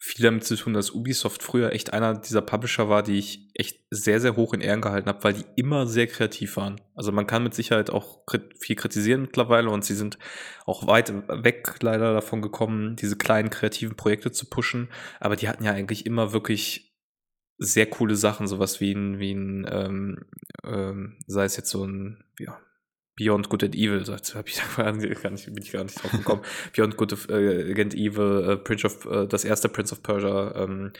[0.02, 3.84] viel damit zu tun, dass Ubisoft früher echt einer dieser Publisher war, die ich echt
[3.92, 6.80] sehr, sehr hoch in Ehren gehalten habe, weil die immer sehr kreativ waren.
[6.96, 8.20] Also man kann mit Sicherheit auch
[8.62, 10.18] viel kritisieren mittlerweile und sie sind
[10.65, 14.88] auch weit weg leider davon gekommen, diese kleinen kreativen Projekte zu pushen.
[15.20, 16.88] Aber die hatten ja eigentlich immer wirklich
[17.60, 20.26] sehr coole Sachen, sowas wie ein, wie ein ähm,
[20.63, 22.60] ähm, sei es jetzt so ein, ja,
[23.17, 26.12] Beyond Good and Evil, so hab ich da gar nicht, bin ich gar nicht drauf
[26.12, 26.41] gekommen.
[26.76, 30.93] Beyond Good äh, and Evil, äh, Prince of, äh, das erste Prince of Persia, ähm,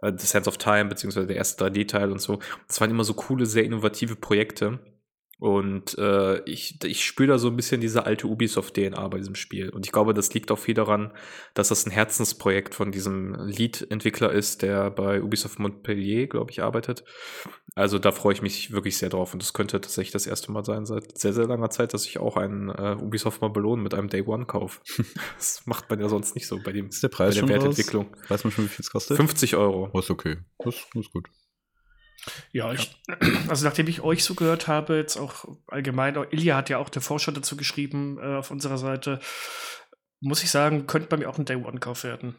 [0.00, 2.38] äh, The Sense of Time, beziehungsweise der erste 3D-Teil und so.
[2.66, 4.78] Das waren immer so coole, sehr innovative Projekte.
[5.38, 9.68] Und äh, ich, ich spüre da so ein bisschen diese alte Ubisoft-DNA bei diesem Spiel.
[9.68, 11.12] Und ich glaube, das liegt auch viel daran,
[11.52, 17.04] dass das ein Herzensprojekt von diesem Lead-Entwickler ist, der bei Ubisoft Montpellier, glaube ich, arbeitet.
[17.74, 19.34] Also da freue ich mich wirklich sehr drauf.
[19.34, 22.18] Und das könnte tatsächlich das erste Mal sein seit sehr, sehr langer Zeit, dass ich
[22.18, 24.80] auch einen äh, Ubisoft mal belohnen mit einem Day One-Kauf.
[25.36, 28.06] das macht man ja sonst nicht so bei dem ist der Preis bei der Wertentwicklung.
[28.06, 28.30] Raus?
[28.30, 29.18] Weiß man schon, wie viel es kostet?
[29.18, 29.90] 50 Euro.
[29.92, 30.38] Oh, ist okay.
[30.58, 31.28] Das ist gut.
[32.52, 32.96] Ja, ich,
[33.48, 37.02] also nachdem ich euch so gehört habe, jetzt auch allgemein, Ilja hat ja auch der
[37.02, 39.20] Forscher dazu geschrieben äh, auf unserer Seite,
[40.20, 42.36] muss ich sagen, könnte bei mir auch ein Day One-Kauf werden.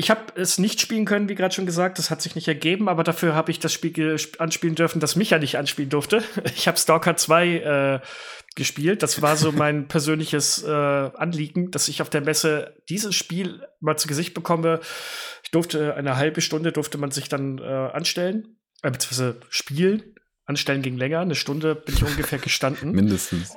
[0.00, 2.88] Ich habe es nicht spielen können, wie gerade schon gesagt, das hat sich nicht ergeben,
[2.88, 6.22] aber dafür habe ich das Spiel anspielen dürfen, das mich ja nicht anspielen durfte.
[6.54, 8.00] Ich habe Stalker 2 äh,
[8.54, 9.02] gespielt.
[9.02, 13.96] Das war so mein persönliches äh, Anliegen, dass ich auf der Messe dieses Spiel mal
[13.96, 14.78] zu Gesicht bekomme.
[15.42, 20.14] Ich durfte eine halbe Stunde durfte man sich dann äh, anstellen äh, beziehungsweise spielen.
[20.44, 22.90] Anstellen ging länger, eine Stunde bin ich ungefähr gestanden.
[22.92, 23.56] Mindestens.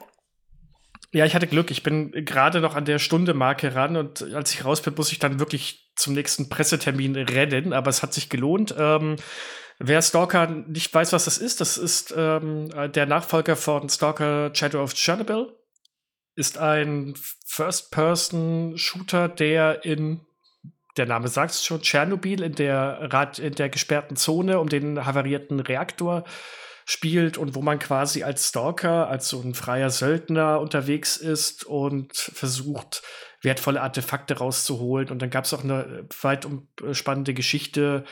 [1.13, 1.71] Ja, ich hatte Glück.
[1.71, 5.19] Ich bin gerade noch an der Stunde-Marke ran und als ich raus bin, muss ich
[5.19, 8.73] dann wirklich zum nächsten Pressetermin rennen, aber es hat sich gelohnt.
[8.77, 9.17] Ähm,
[9.77, 14.81] wer Stalker nicht weiß, was das ist, das ist ähm, der Nachfolger von Stalker Shadow
[14.83, 15.53] of Chernobyl.
[16.35, 17.13] Ist ein
[17.45, 20.21] First-Person-Shooter, der in
[20.97, 25.05] der Name sagt es schon, Tschernobyl in der, Rad, in der gesperrten Zone um den
[25.05, 26.23] havarierten Reaktor
[26.91, 32.17] spielt und wo man quasi als Stalker, als so ein freier Söldner unterwegs ist und
[32.17, 33.01] versucht,
[33.41, 35.09] wertvolle Artefakte rauszuholen.
[35.09, 38.03] Und dann gab es auch eine weit umspannende Geschichte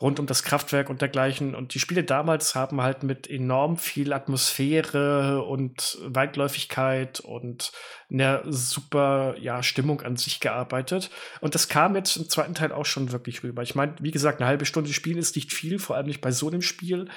[0.00, 1.54] rund um das Kraftwerk und dergleichen.
[1.54, 7.72] Und die Spiele damals haben halt mit enorm viel Atmosphäre und Weitläufigkeit und
[8.10, 11.10] einer super ja, Stimmung an sich gearbeitet.
[11.40, 13.62] Und das kam jetzt im zweiten Teil auch schon wirklich rüber.
[13.62, 16.30] Ich meine, wie gesagt, eine halbe Stunde Spiel ist nicht viel, vor allem nicht bei
[16.30, 17.08] so einem Spiel.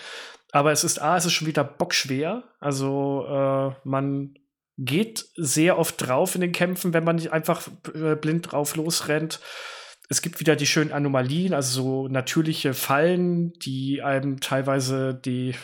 [0.52, 2.44] Aber es ist A, es ist schon wieder bockschwer.
[2.60, 4.36] Also äh, man
[4.78, 9.40] geht sehr oft drauf in den Kämpfen, wenn man nicht einfach äh, blind drauf losrennt.
[10.10, 15.56] Es gibt wieder die schönen Anomalien, also so natürliche Fallen, die einem teilweise die,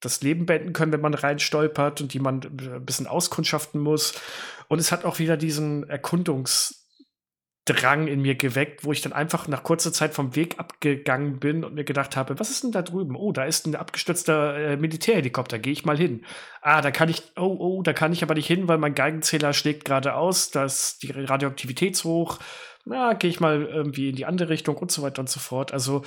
[0.00, 4.14] das Leben beenden können, wenn man reinstolpert und die man ein bisschen auskundschaften muss.
[4.68, 5.82] Und es hat auch wieder diesen
[7.64, 11.64] Erkundungsdrang in mir geweckt, wo ich dann einfach nach kurzer Zeit vom Weg abgegangen bin
[11.64, 13.16] und mir gedacht habe, was ist denn da drüben?
[13.16, 16.24] Oh, da ist ein abgestürzter äh, Militärhelikopter, gehe ich mal hin.
[16.60, 19.52] Ah, da kann ich, oh, oh, da kann ich aber nicht hin, weil mein Geigenzähler
[19.52, 22.38] schlägt gerade aus, da ist die Radioaktivität zu hoch
[22.84, 25.72] na, gehe ich mal irgendwie in die andere Richtung und so weiter und so fort.
[25.72, 26.04] Also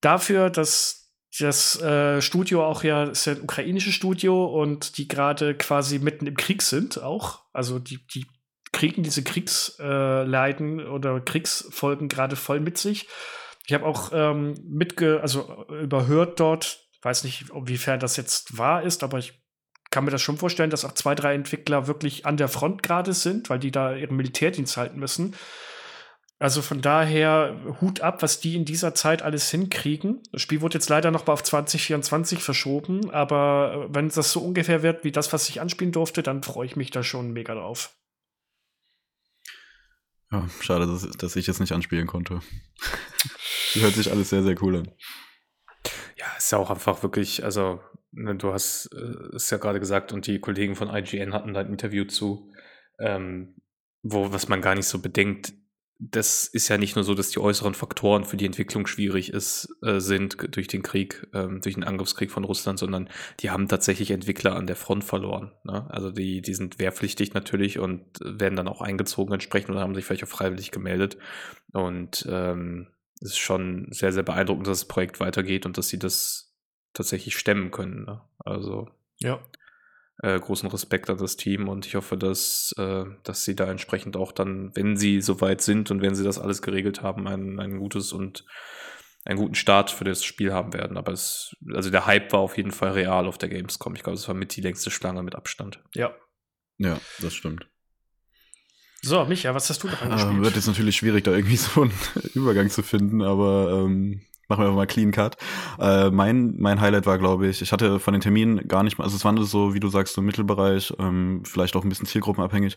[0.00, 5.54] dafür, dass das äh, Studio auch ja, ist ja ein ukrainisches Studio und die gerade
[5.54, 7.42] quasi mitten im Krieg sind auch.
[7.52, 8.26] Also die, die
[8.72, 13.08] kriegen diese Kriegsleiden äh, oder Kriegsfolgen gerade voll mit sich.
[13.66, 19.02] Ich habe auch ähm, mitge, also überhört dort, weiß nicht, inwiefern das jetzt wahr ist,
[19.02, 19.42] aber ich
[19.90, 23.12] kann mir das schon vorstellen, dass auch zwei, drei Entwickler wirklich an der Front gerade
[23.12, 25.34] sind, weil die da ihren Militärdienst halten müssen.
[26.40, 30.22] Also von daher Hut ab, was die in dieser Zeit alles hinkriegen.
[30.30, 34.40] Das Spiel wurde jetzt leider noch mal auf 2024 verschoben, aber äh, wenn das so
[34.40, 37.54] ungefähr wird wie das, was ich anspielen durfte, dann freue ich mich da schon mega
[37.54, 37.96] drauf.
[40.30, 42.40] Ja, schade, dass, dass ich jetzt nicht anspielen konnte.
[43.74, 44.92] hört sich alles sehr, sehr cool an.
[46.16, 47.80] Ja, ist ja auch einfach wirklich, also
[48.12, 51.60] ne, du hast äh, es ja gerade gesagt und die Kollegen von IGN hatten da
[51.60, 52.52] ein Interview zu,
[52.98, 53.56] ähm,
[54.02, 55.52] wo, was man gar nicht so bedenkt,
[56.00, 59.68] das ist ja nicht nur so, dass die äußeren Faktoren für die Entwicklung schwierig ist,
[59.82, 64.12] äh, sind durch den Krieg, ähm, durch den Angriffskrieg von Russland, sondern die haben tatsächlich
[64.12, 65.50] Entwickler an der Front verloren.
[65.64, 65.86] Ne?
[65.90, 70.04] Also die, die sind wehrpflichtig natürlich und werden dann auch eingezogen entsprechend oder haben sich
[70.04, 71.18] vielleicht auch freiwillig gemeldet.
[71.72, 72.86] Und ähm,
[73.20, 76.54] es ist schon sehr, sehr beeindruckend, dass das Projekt weitergeht und dass sie das
[76.92, 78.04] tatsächlich stemmen können.
[78.04, 78.20] Ne?
[78.38, 79.40] Also ja.
[80.20, 84.16] Äh, großen Respekt an das Team und ich hoffe, dass, äh, dass sie da entsprechend
[84.16, 87.78] auch dann, wenn sie soweit sind und wenn sie das alles geregelt haben, ein, ein
[87.78, 88.44] gutes und
[89.24, 90.96] einen guten Start für das Spiel haben werden.
[90.96, 93.94] Aber es, also der Hype war auf jeden Fall real auf der Gamescom.
[93.94, 95.84] Ich glaube, es war mit die längste Schlange mit Abstand.
[95.94, 96.14] Ja.
[96.78, 97.68] Ja, das stimmt.
[99.02, 100.34] So, Micha, was hast du noch angespielt?
[100.34, 101.92] Ähm, wird jetzt natürlich schwierig, da irgendwie so einen
[102.34, 105.36] Übergang zu finden, aber ähm, machen wir einfach mal Clean Cut.
[105.78, 109.04] Äh, mein, mein Highlight war, glaube ich, ich hatte von den Terminen gar nicht mal,
[109.04, 112.06] also es war so, wie du sagst, so im Mittelbereich, ähm, vielleicht auch ein bisschen
[112.06, 112.76] zielgruppenabhängig.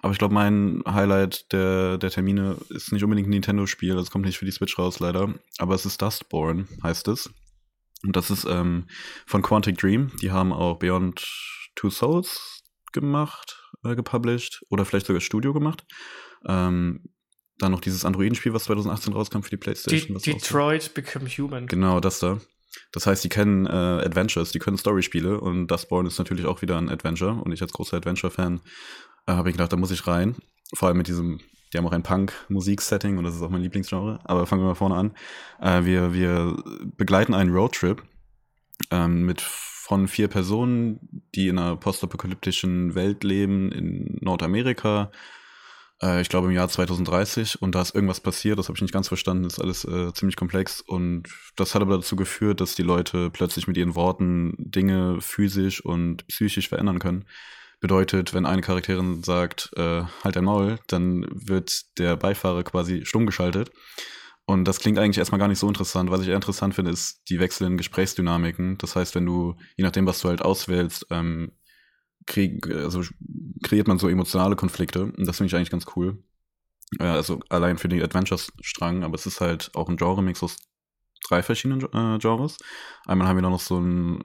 [0.00, 4.24] Aber ich glaube, mein Highlight der, der Termine ist nicht unbedingt ein Nintendo-Spiel, das kommt
[4.24, 5.32] nicht für die Switch raus, leider.
[5.58, 7.30] Aber es ist Dustborn, heißt es.
[8.04, 8.86] Und das ist ähm,
[9.26, 10.10] von Quantic Dream.
[10.20, 11.24] Die haben auch Beyond
[11.76, 15.84] Two Souls gemacht, äh, gepublished oder vielleicht sogar Studio gemacht.
[16.46, 17.04] Ähm,
[17.62, 20.18] dann noch dieses Androiden-Spiel, was 2018 rauskam für die PlayStation.
[20.18, 21.66] De Detroit Become Human.
[21.66, 22.38] Genau, das da.
[22.92, 26.78] Das heißt, die kennen äh, Adventures, die können Story-Spiele und Dustborn ist natürlich auch wieder
[26.78, 28.60] ein Adventure und ich als großer Adventure-Fan
[29.26, 30.36] äh, habe ich gedacht, da muss ich rein.
[30.74, 31.40] Vor allem mit diesem,
[31.72, 34.20] die haben auch ein Punk-Musik-Setting und das ist auch mein Lieblingsgenre.
[34.24, 35.14] Aber fangen wir mal vorne an.
[35.60, 36.56] Äh, wir, wir
[36.96, 38.02] begleiten einen Roadtrip
[38.90, 39.42] ähm, mit
[39.92, 45.10] von vier Personen, die in einer postapokalyptischen Welt leben in Nordamerika.
[46.02, 48.92] Äh, ich glaube im Jahr 2030 und da ist irgendwas passiert, das habe ich nicht
[48.92, 52.74] ganz verstanden, das ist alles äh, ziemlich komplex und das hat aber dazu geführt, dass
[52.74, 57.24] die Leute plötzlich mit ihren Worten Dinge physisch und psychisch verändern können.
[57.80, 63.26] Bedeutet, wenn eine Charakterin sagt, äh, halt dein Maul, dann wird der Beifahrer quasi stumm
[63.26, 63.72] geschaltet.
[64.44, 66.10] Und das klingt eigentlich erstmal gar nicht so interessant.
[66.10, 68.76] Was ich eher interessant finde, ist die wechselnden Gesprächsdynamiken.
[68.78, 71.52] Das heißt, wenn du, je nachdem, was du halt auswählst, ähm,
[72.26, 73.02] krieg, also
[73.62, 75.04] kreiert man so emotionale Konflikte.
[75.04, 76.22] Und das finde ich eigentlich ganz cool.
[76.98, 80.56] Äh, also allein für den Adventures-Strang, aber es ist halt auch ein Genre-Mix aus
[81.26, 82.58] drei verschiedenen äh, Genres.
[83.06, 84.22] Einmal haben wir noch so ein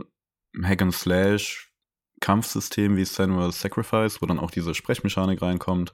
[0.64, 1.72] Hack and Slash
[2.20, 5.94] Kampfsystem wie Senua's Sacrifice, wo dann auch diese Sprechmechanik reinkommt,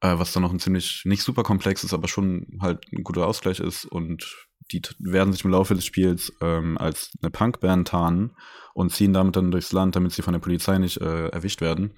[0.00, 3.26] äh, was dann noch ein ziemlich, nicht super komplex ist, aber schon halt ein guter
[3.26, 8.36] Ausgleich ist und die werden sich im Laufe des Spiels ähm, als eine Punkband tarnen
[8.74, 11.92] und ziehen damit dann durchs Land, damit sie von der Polizei nicht äh, erwischt werden.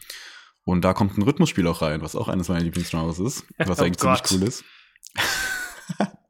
[0.65, 3.85] Und da kommt ein Rhythmusspiel auch rein, was auch eines meiner Lieblingsgenres ist, was oh
[3.85, 4.27] eigentlich Gott.
[4.27, 4.65] ziemlich cool ist.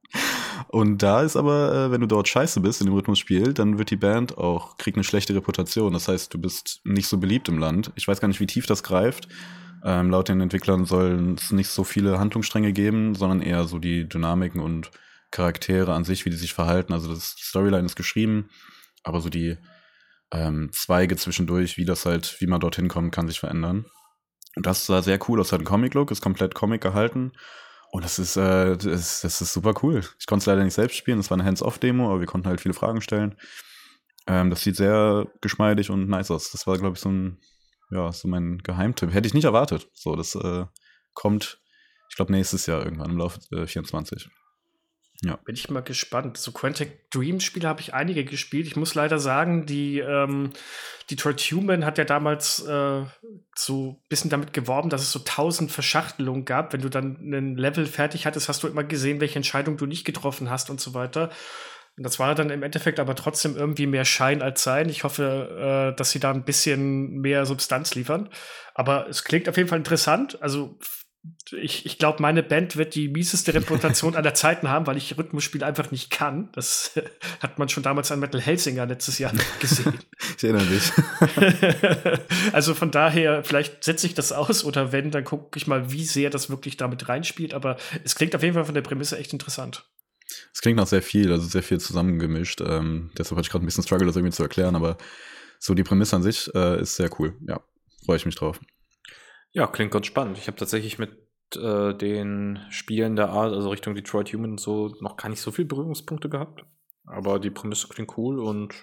[0.68, 3.90] Und da ist aber, äh, wenn du dort scheiße bist in dem Rhythmusspiel, dann wird
[3.90, 5.92] die Band auch, kriegt eine schlechte Reputation.
[5.92, 7.92] Das heißt, du bist nicht so beliebt im Land.
[7.94, 9.28] Ich weiß gar nicht, wie tief das greift.
[9.84, 14.08] Ähm, laut den Entwicklern sollen es nicht so viele Handlungsstränge geben, sondern eher so die
[14.08, 14.90] Dynamiken und
[15.32, 16.92] Charaktere an sich, wie die sich verhalten.
[16.92, 18.50] Also das Storyline ist geschrieben,
[19.02, 19.58] aber so die
[20.32, 23.86] ähm, Zweige zwischendurch, wie das halt, wie man dorthin kommt, kann sich verändern.
[24.54, 27.32] Und das sah sehr cool aus, hat einen Comic-Look, ist komplett Comic gehalten
[27.92, 30.02] und das ist, äh, das, das ist super cool.
[30.18, 32.60] Ich konnte es leider nicht selbst spielen, das war eine Hands-off-Demo, aber wir konnten halt
[32.60, 33.36] viele Fragen stellen.
[34.26, 36.50] Ähm, das sieht sehr geschmeidig und nice aus.
[36.52, 37.38] Das war, glaube ich, so ein,
[37.90, 39.12] ja, so mein Geheimtipp.
[39.12, 39.88] Hätte ich nicht erwartet.
[39.92, 40.64] So, das äh,
[41.12, 41.60] kommt,
[42.08, 44.30] ich glaube, nächstes Jahr irgendwann im Laufe äh, 24.
[45.24, 45.36] Ja.
[45.36, 46.36] Bin ich mal gespannt.
[46.36, 48.66] So Quantic Dream Spiele habe ich einige gespielt.
[48.66, 50.50] Ich muss leider sagen, die ähm,
[51.10, 53.02] Detroit Human hat ja damals äh,
[53.54, 56.72] so ein bisschen damit geworben, dass es so tausend Verschachtelungen gab.
[56.72, 60.04] Wenn du dann ein Level fertig hattest, hast du immer gesehen, welche Entscheidung du nicht
[60.04, 61.30] getroffen hast und so weiter.
[61.96, 64.88] Und das war dann im Endeffekt aber trotzdem irgendwie mehr Schein als Sein.
[64.88, 68.28] Ich hoffe, äh, dass sie da ein bisschen mehr Substanz liefern.
[68.74, 70.40] Aber es klingt auf jeden Fall interessant.
[70.42, 70.78] Also
[71.52, 75.62] ich, ich glaube, meine Band wird die mieseste Reputation aller Zeiten haben, weil ich Rhythmusspiel
[75.62, 76.50] einfach nicht kann.
[76.52, 76.92] Das
[77.40, 79.94] hat man schon damals an Metal Helsinger letztes Jahr gesehen.
[80.36, 80.92] ich erinnere mich.
[82.52, 86.04] also von daher, vielleicht setze ich das aus oder wenn, dann gucke ich mal, wie
[86.04, 87.54] sehr das wirklich damit reinspielt.
[87.54, 89.84] Aber es klingt auf jeden Fall von der Prämisse echt interessant.
[90.52, 92.60] Es klingt noch sehr viel, also sehr viel zusammengemischt.
[92.62, 94.96] Ähm, deshalb hatte ich gerade ein bisschen Struggle, das irgendwie zu erklären, aber
[95.58, 97.36] so die Prämisse an sich äh, ist sehr cool.
[97.46, 97.60] Ja,
[98.04, 98.58] freue ich mich drauf.
[99.52, 100.38] Ja, klingt ganz spannend.
[100.38, 101.16] Ich habe tatsächlich mit
[101.56, 105.50] äh, den Spielen der Art, also Richtung Detroit Human und so, noch gar nicht so
[105.50, 106.64] viele Berührungspunkte gehabt.
[107.04, 108.74] Aber die Prämisse klingt cool und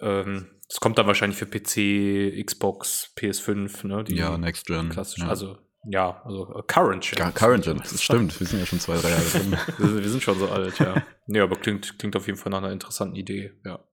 [0.00, 4.04] ähm, es kommt dann wahrscheinlich für PC, Xbox, PS5, ne?
[4.04, 4.88] Die ja, Next Gen.
[4.88, 5.28] Klassisch, ja.
[5.28, 7.18] also ja, also uh, Current Gen.
[7.18, 8.38] Ja, Current Gen, das stimmt.
[8.38, 9.58] Wir sind ja schon zwei, drei Jahre drin.
[9.78, 11.04] wir, wir, sind schon so alt, ja.
[11.26, 13.84] Nee, aber klingt, klingt auf jeden Fall nach einer interessanten Idee, ja.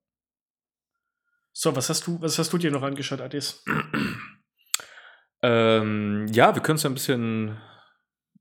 [1.51, 3.63] So, was hast du, was hast du dir noch angeschaut, Adis?
[5.41, 7.57] Ähm, ja, wir können es ja ein bisschen.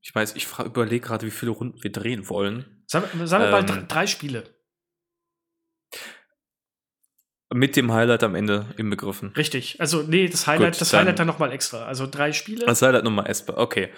[0.01, 2.83] Ich weiß, ich überlege gerade, wie viele Runden wir drehen wollen.
[2.87, 4.43] Sagen, sagen wir ähm, mal drei Spiele.
[7.51, 9.29] Mit dem Highlight am Ende inbegriffen.
[9.35, 9.81] Richtig.
[9.81, 11.85] Also, nee, das Highlight, Gut, das dann, Highlight dann nochmal extra.
[11.85, 12.65] Also drei Spiele.
[12.65, 13.57] Das Highlight nochmal extra.
[13.57, 13.89] Okay.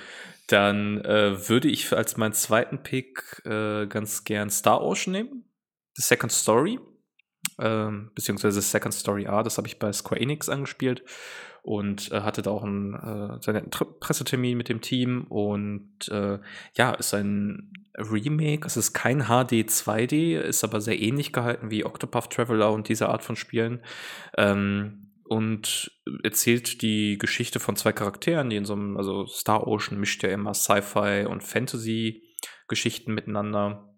[0.47, 5.45] Dann äh, würde ich als meinen zweiten Pick äh, ganz gern Star Ocean nehmen.
[5.95, 6.79] The Second Story.
[7.59, 11.03] ähm, beziehungsweise Second Story A, das habe ich bei Square Enix angespielt
[11.61, 16.39] und äh, hatte da auch einen äh, seinen Pressetermin mit dem Team und äh,
[16.75, 21.85] ja, ist ein Remake, es ist kein HD 2D, ist aber sehr ähnlich gehalten wie
[21.85, 23.81] Octopath Traveler und diese Art von Spielen.
[24.37, 25.91] Ähm, und
[26.23, 30.29] erzählt die Geschichte von zwei Charakteren, die in so einem, also Star Ocean mischt ja
[30.29, 33.95] immer Sci-Fi und Fantasy-Geschichten miteinander.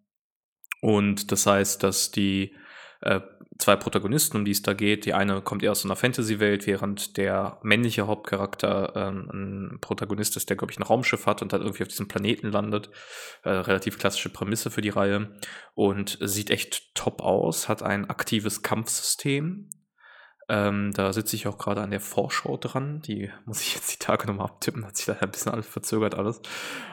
[0.81, 2.53] Und das heißt, dass die
[3.01, 3.19] äh,
[3.57, 5.05] zwei Protagonisten, um die es da geht.
[5.05, 10.49] Die eine kommt eher aus einer Fantasy-Welt, während der männliche Hauptcharakter ähm, ein Protagonist ist,
[10.49, 12.89] der, glaube ich, ein Raumschiff hat und dann irgendwie auf diesem Planeten landet.
[13.43, 15.31] Äh, relativ klassische Prämisse für die Reihe.
[15.75, 19.69] Und sieht echt top aus, hat ein aktives Kampfsystem,
[20.53, 23.01] ähm, da sitze ich auch gerade an der Vorschau dran.
[23.01, 24.85] Die muss ich jetzt die Tage nochmal abtippen.
[24.85, 26.41] Hat sich da ein bisschen alles verzögert alles.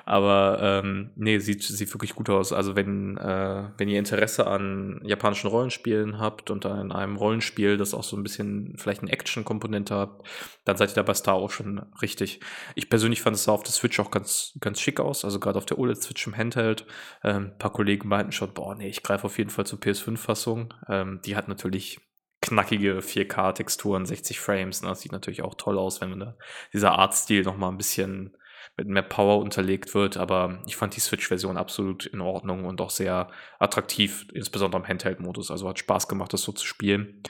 [0.07, 2.55] Aber ähm, nee, sieht, sieht wirklich gut aus.
[2.55, 7.93] Also wenn, äh, wenn ihr Interesse an japanischen Rollenspielen habt und an einem Rollenspiel, das
[7.93, 10.23] auch so ein bisschen vielleicht eine Action-Komponente hat,
[10.65, 12.41] dann seid ihr da bei Star auch schon richtig.
[12.77, 15.23] Ich persönlich fand es auf der Switch auch ganz, ganz schick aus.
[15.23, 16.87] Also gerade auf der OLED-Switch im Handheld.
[17.23, 20.73] Ähm, paar Kollegen meinten schon, boah, nee, ich greife auf jeden Fall zur PS5-Fassung.
[20.89, 22.01] Ähm, die hat natürlich
[22.43, 24.83] knackige 4K-Texturen, 60 Frames.
[24.83, 24.89] Ne?
[24.89, 26.37] Das sieht natürlich auch toll aus, wenn da
[26.73, 28.37] dieser Artstil noch mal ein bisschen
[28.77, 30.17] mit mehr Power unterlegt wird.
[30.17, 35.51] Aber ich fand die Switch-Version absolut in Ordnung und auch sehr attraktiv, insbesondere im Handheld-Modus.
[35.51, 37.23] Also hat Spaß gemacht, das so zu spielen.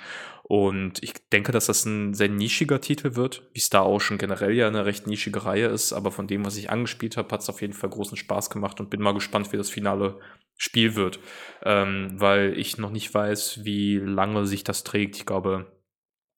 [0.51, 4.67] Und ich denke, dass das ein sehr nischiger Titel wird, wie Star Ocean generell ja
[4.67, 5.93] eine recht nischige Reihe ist.
[5.93, 8.81] Aber von dem, was ich angespielt habe, hat es auf jeden Fall großen Spaß gemacht
[8.81, 10.19] und bin mal gespannt, wie das Finale
[10.57, 11.21] Spiel wird,
[11.63, 15.19] ähm, weil ich noch nicht weiß, wie lange sich das trägt.
[15.19, 15.71] Ich glaube,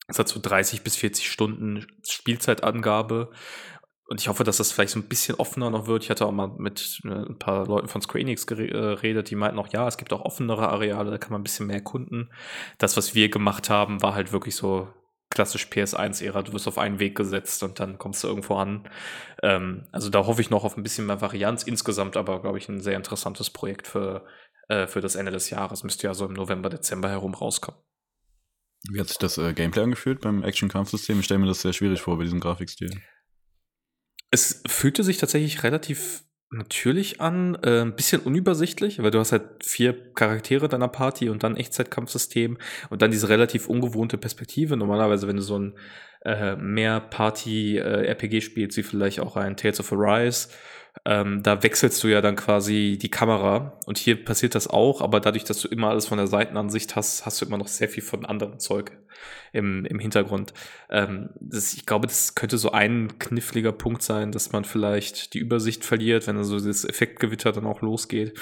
[0.07, 3.31] es hat so 30 bis 40 Stunden Spielzeitangabe.
[4.05, 6.03] Und ich hoffe, dass das vielleicht so ein bisschen offener noch wird.
[6.03, 9.59] Ich hatte auch mal mit äh, ein paar Leuten von Square Enix geredet, die meinten
[9.59, 12.31] auch, ja, es gibt auch offenere Areale, da kann man ein bisschen mehr erkunden.
[12.77, 14.89] Das, was wir gemacht haben, war halt wirklich so
[15.33, 18.87] klassisch PS1-Ära, du wirst auf einen Weg gesetzt und dann kommst du irgendwo an.
[19.41, 21.63] Ähm, also da hoffe ich noch auf ein bisschen mehr Varianz.
[21.63, 24.25] Insgesamt aber, glaube ich, ein sehr interessantes Projekt für,
[24.67, 25.83] äh, für das Ende des Jahres.
[25.83, 27.81] Müsste ja so im November, Dezember herum rauskommen.
[28.91, 31.19] Wie hat sich das äh, Gameplay angefühlt beim Action-Kampfsystem?
[31.19, 33.01] Ich stelle mir das sehr schwierig vor bei diesem Grafikstil.
[34.33, 39.63] Es fühlte sich tatsächlich relativ natürlich an, äh, ein bisschen unübersichtlich, weil du hast halt
[39.63, 42.57] vier Charaktere deiner Party und dann Echtzeitkampfsystem
[42.89, 44.75] und dann diese relativ ungewohnte Perspektive.
[44.75, 45.77] Normalerweise, wenn du so ein
[46.25, 50.49] äh, mehr Party-RPG äh, spielst, wie vielleicht auch ein Tales of Arise,
[51.05, 55.19] ähm, da wechselst du ja dann quasi die Kamera und hier passiert das auch, aber
[55.19, 58.03] dadurch, dass du immer alles von der Seitenansicht hast, hast du immer noch sehr viel
[58.03, 58.91] von anderem Zeug
[59.51, 60.53] im, im Hintergrund.
[60.89, 65.39] Ähm, das, ich glaube, das könnte so ein kniffliger Punkt sein, dass man vielleicht die
[65.39, 68.39] Übersicht verliert, wenn dann so das Effektgewitter dann auch losgeht.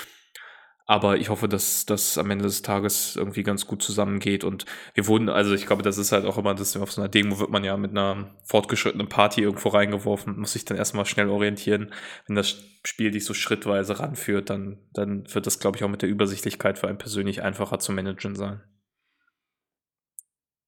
[0.92, 4.44] Aber ich hoffe, dass das am Ende des Tages irgendwie ganz gut zusammengeht.
[4.44, 7.08] Und wir wurden, also ich glaube, das ist halt auch immer, das auf so einer
[7.08, 11.30] Demo wird man ja mit einer fortgeschrittenen Party irgendwo reingeworfen, muss sich dann erstmal schnell
[11.30, 11.94] orientieren.
[12.28, 16.02] Wenn das Spiel dich so schrittweise ranführt, dann, dann wird das, glaube ich, auch mit
[16.02, 18.60] der Übersichtlichkeit für einen persönlich einfacher zu managen sein.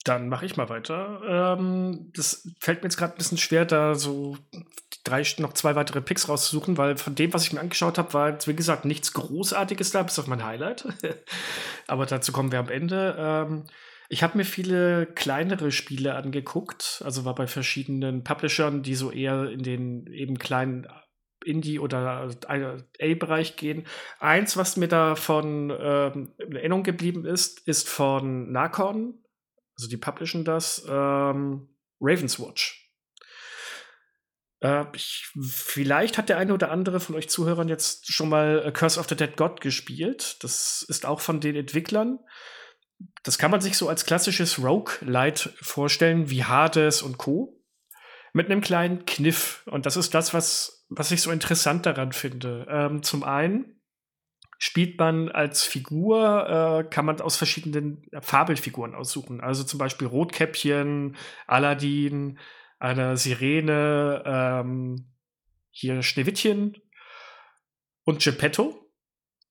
[0.04, 1.22] Dann mache ich mal weiter.
[1.58, 4.38] Ähm, das fällt mir jetzt gerade ein bisschen schwer, da so
[5.04, 8.30] drei, noch zwei weitere Picks rauszusuchen, weil von dem, was ich mir angeschaut habe, war
[8.30, 10.88] jetzt, wie gesagt, nichts Großartiges da, bis auf mein Highlight.
[11.88, 13.16] Aber dazu kommen wir am Ende.
[13.18, 13.66] Ähm,
[14.10, 19.50] ich habe mir viele kleinere Spiele angeguckt, also war bei verschiedenen Publishern, die so eher
[19.50, 20.88] in den eben kleinen
[21.44, 23.86] Indie- oder A-Bereich gehen.
[24.20, 29.23] Eins, was mir davon ähm, in Erinnerung geblieben ist, ist von Nakon,
[29.78, 32.84] also die publishen das, ähm, Ravenswatch.
[34.62, 39.00] Äh, ich, vielleicht hat der eine oder andere von euch Zuhörern jetzt schon mal Curse
[39.00, 40.38] of the Dead God gespielt.
[40.44, 42.20] Das ist auch von den Entwicklern.
[43.24, 47.60] Das kann man sich so als klassisches Rogue-Light vorstellen, wie Hades und Co.
[48.32, 49.64] Mit einem kleinen Kniff.
[49.66, 52.66] Und das ist das, was, was ich so interessant daran finde.
[52.70, 53.82] Ähm, zum einen
[54.64, 59.42] spielt man als Figur, äh, kann man aus verschiedenen Fabelfiguren aussuchen.
[59.42, 62.40] Also zum Beispiel Rotkäppchen, Aladdin,
[62.80, 65.12] eine Sirene, ähm,
[65.70, 66.78] hier Schneewittchen
[68.06, 68.90] und Geppetto.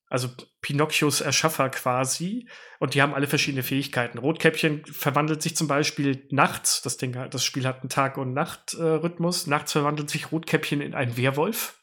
[0.09, 0.31] Also
[0.63, 2.49] Pinocchios Erschaffer quasi.
[2.79, 4.17] Und die haben alle verschiedene Fähigkeiten.
[4.17, 6.81] Rotkäppchen verwandelt sich zum Beispiel nachts.
[6.81, 9.47] Das, Ding, das Spiel hat einen Tag- und Nacht-Rhythmus.
[9.47, 11.82] Äh, nachts verwandelt sich Rotkäppchen in einen Werwolf.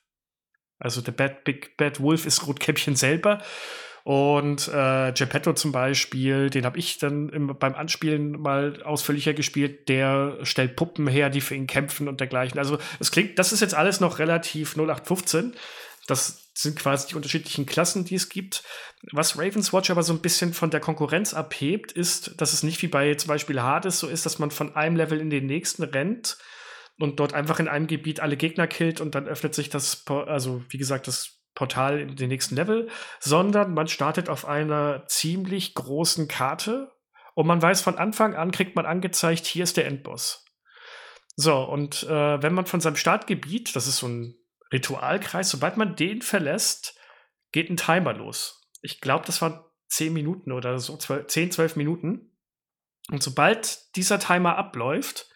[0.79, 3.41] Also der Bad Big Bad Wolf ist Rotkäppchen selber.
[4.03, 9.89] Und äh, Geppetto zum Beispiel, den habe ich dann im, beim Anspielen mal ausführlicher gespielt.
[9.89, 12.57] Der stellt Puppen her, die für ihn kämpfen und dergleichen.
[12.57, 15.53] Also es klingt, das ist jetzt alles noch relativ 0815.
[16.07, 18.63] Das sind quasi die unterschiedlichen Klassen, die es gibt.
[19.11, 22.81] Was Ravens Watch aber so ein bisschen von der Konkurrenz abhebt, ist, dass es nicht
[22.81, 25.83] wie bei zum Beispiel Hades so ist, dass man von einem Level in den nächsten
[25.83, 26.37] rennt
[26.99, 30.63] und dort einfach in einem Gebiet alle Gegner killt und dann öffnet sich das, also
[30.69, 32.89] wie gesagt, das Portal in den nächsten Level,
[33.19, 36.91] sondern man startet auf einer ziemlich großen Karte
[37.35, 40.45] und man weiß von Anfang an, kriegt man angezeigt, hier ist der Endboss.
[41.35, 44.35] So, und äh, wenn man von seinem Startgebiet, das ist so ein
[44.73, 46.99] Ritualkreis, sobald man den verlässt,
[47.51, 48.69] geht ein Timer los.
[48.81, 52.37] Ich glaube, das waren 10 Minuten oder so, 12, 10, 12 Minuten.
[53.09, 55.28] Und sobald dieser Timer abläuft,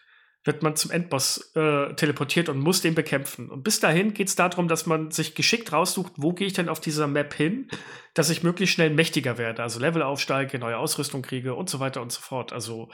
[0.44, 3.48] wird man zum Endboss äh, teleportiert und muss den bekämpfen.
[3.48, 6.68] Und bis dahin geht es darum, dass man sich geschickt raussucht, wo gehe ich denn
[6.68, 7.68] auf dieser Map hin,
[8.12, 12.02] dass ich möglichst schnell mächtiger werde, also Level aufsteige, neue Ausrüstung kriege und so weiter
[12.02, 12.52] und so fort.
[12.52, 12.90] Also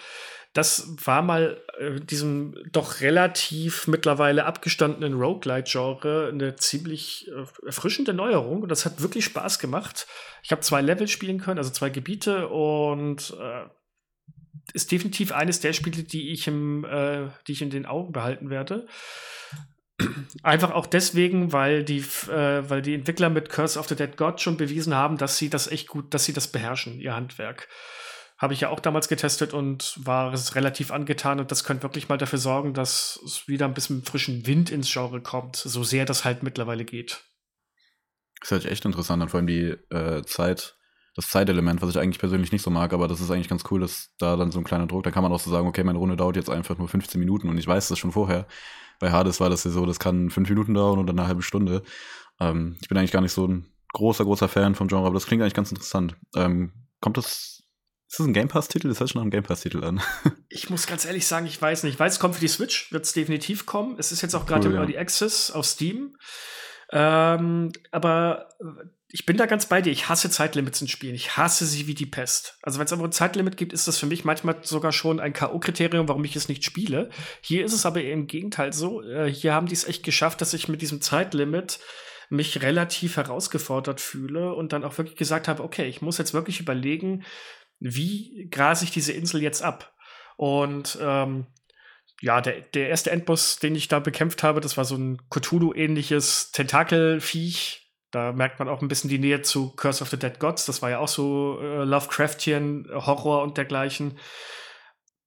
[0.52, 8.62] das war mal äh, diesem doch relativ mittlerweile abgestandenen Roguelite-Genre eine ziemlich äh, erfrischende Neuerung
[8.62, 10.06] und das hat wirklich Spaß gemacht.
[10.42, 13.64] Ich habe zwei Level spielen können, also zwei Gebiete und äh,
[14.72, 18.50] ist definitiv eines der Spiele, die ich, im, äh, die ich in den Augen behalten
[18.50, 18.86] werde.
[20.42, 24.40] Einfach auch deswegen, weil die, äh, weil die Entwickler mit Curse of the Dead God
[24.40, 27.68] schon bewiesen haben, dass sie das echt gut, dass sie das beherrschen, ihr Handwerk.
[28.38, 32.08] Habe ich ja auch damals getestet und war es relativ angetan und das könnte wirklich
[32.08, 36.06] mal dafür sorgen, dass es wieder ein bisschen frischen Wind ins Genre kommt, so sehr
[36.06, 37.22] das halt mittlerweile geht.
[38.40, 40.78] Das hört sich echt interessant an, vor allem die äh, Zeit,
[41.20, 43.80] das Zeitelement, was ich eigentlich persönlich nicht so mag, aber das ist eigentlich ganz cool,
[43.80, 45.98] dass da dann so ein kleiner Druck, da kann man auch so sagen, okay, meine
[45.98, 48.46] Runde dauert jetzt einfach nur 15 Minuten und ich weiß das schon vorher.
[48.98, 51.82] Bei Hades war das ja so, das kann fünf Minuten dauern oder eine halbe Stunde.
[52.40, 55.26] Ähm, ich bin eigentlich gar nicht so ein großer, großer Fan vom Genre, aber das
[55.26, 56.16] klingt eigentlich ganz interessant.
[56.34, 57.62] Ähm, kommt das,
[58.08, 58.88] ist das ein Game Pass-Titel?
[58.88, 60.00] Das hört sich nach einem Game Pass-Titel an.
[60.48, 61.94] ich muss ganz ehrlich sagen, ich weiß nicht.
[61.94, 63.96] Ich weiß, es kommt für die Switch, wird es definitiv kommen.
[63.98, 64.80] Es ist jetzt auch gerade cool, im ja.
[64.80, 66.16] Early Access auf Steam.
[66.92, 68.48] Ähm, aber
[69.12, 69.90] ich bin da ganz bei dir.
[69.90, 71.16] Ich hasse Zeitlimits in Spielen.
[71.16, 72.58] Ich hasse sie wie die Pest.
[72.62, 75.32] Also wenn es aber ein Zeitlimit gibt, ist das für mich manchmal sogar schon ein
[75.32, 77.10] K.O.-Kriterium, warum ich es nicht spiele.
[77.40, 79.02] Hier ist es aber im Gegenteil so.
[79.02, 81.80] Äh, hier haben die es echt geschafft, dass ich mit diesem Zeitlimit
[82.28, 86.60] mich relativ herausgefordert fühle und dann auch wirklich gesagt habe, okay, ich muss jetzt wirklich
[86.60, 87.24] überlegen,
[87.80, 89.92] wie grase ich diese Insel jetzt ab?
[90.36, 91.46] Und ähm,
[92.20, 96.52] ja, der, der erste Endboss, den ich da bekämpft habe, das war so ein Cthulhu-ähnliches
[96.52, 100.66] Tentakelviech, da merkt man auch ein bisschen die Nähe zu Curse of the Dead Gods.
[100.66, 104.18] Das war ja auch so äh, Lovecraftian, Horror und dergleichen.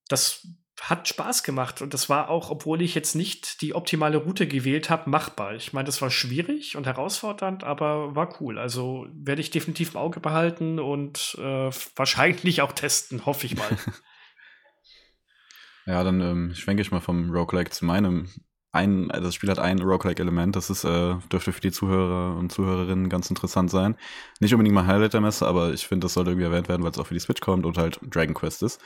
[0.10, 0.46] Das
[0.82, 4.90] hat Spaß gemacht und das war auch, obwohl ich jetzt nicht die optimale Route gewählt
[4.90, 5.56] habe, machbar.
[5.56, 8.58] Ich meine, das war schwierig und herausfordernd, aber war cool.
[8.58, 13.70] Also werde ich definitiv im Auge behalten und äh, wahrscheinlich auch testen, hoffe ich mal.
[15.86, 18.30] ja, dann ähm, schwenke ich mal vom Roguelike zu meinem
[18.74, 23.08] ein, das Spiel hat ein Roguelike-Element, das ist, äh, dürfte für die Zuhörer und Zuhörerinnen
[23.08, 23.96] ganz interessant sein.
[24.40, 26.92] Nicht unbedingt mal Highlight der Messe, aber ich finde, das sollte irgendwie erwähnt werden, weil
[26.92, 28.82] es auch für die Switch kommt und halt Dragon Quest ist.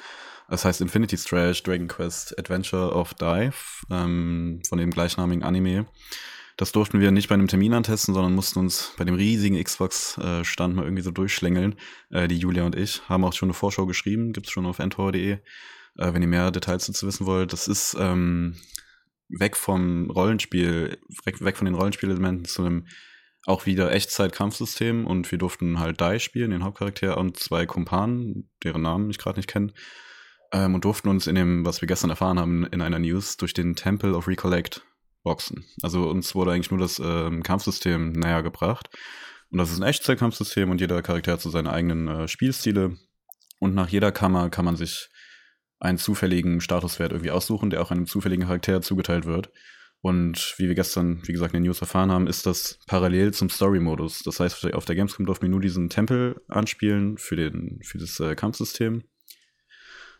[0.50, 3.56] Das heißt Infinity Strash, Dragon Quest Adventure of Dive,
[3.90, 5.88] ähm, von dem gleichnamigen Anime.
[6.58, 10.76] Das durften wir nicht bei einem Termin antesten, sondern mussten uns bei dem riesigen Xbox-Stand
[10.76, 11.76] mal irgendwie so durchschlängeln.
[12.10, 15.32] Äh, die Julia und ich haben auch schon eine Vorschau geschrieben, gibt's schon auf entor.de,
[15.32, 15.40] äh,
[15.96, 17.54] wenn ihr mehr Details dazu wissen wollt.
[17.54, 18.56] Das ist ähm,
[19.30, 22.88] weg vom Rollenspiel, weg von den Rollenspielelementen zu einem
[23.46, 28.82] auch wieder Echtzeit-Kampfsystem und wir durften halt Dai spielen, den Hauptcharakter und zwei Kumpanen, deren
[28.82, 29.74] Namen ich gerade nicht kenne,
[30.52, 33.54] ähm, und durften uns in dem, was wir gestern erfahren haben, in einer News durch
[33.54, 34.86] den Temple of Recollect
[35.24, 35.66] boxen.
[35.82, 38.90] Also uns wurde eigentlich nur das ähm, Kampfsystem näher gebracht.
[39.50, 42.98] Und das ist ein Echtzeit-Kampfsystem und jeder Charakter hat so seine eigenen äh, Spielstile.
[43.60, 45.10] Und nach jeder Kammer kann man sich
[45.80, 49.52] einen zufälligen Statuswert irgendwie aussuchen, der auch einem zufälligen Charakter zugeteilt wird.
[50.02, 53.50] Und wie wir gestern, wie gesagt, in den News erfahren haben, ist das parallel zum
[53.50, 54.24] Story-Modus.
[54.24, 58.20] Das heißt, auf der Gamescom durften wir nur diesen Tempel anspielen für, den, für das
[58.20, 59.04] äh, Kampfsystem.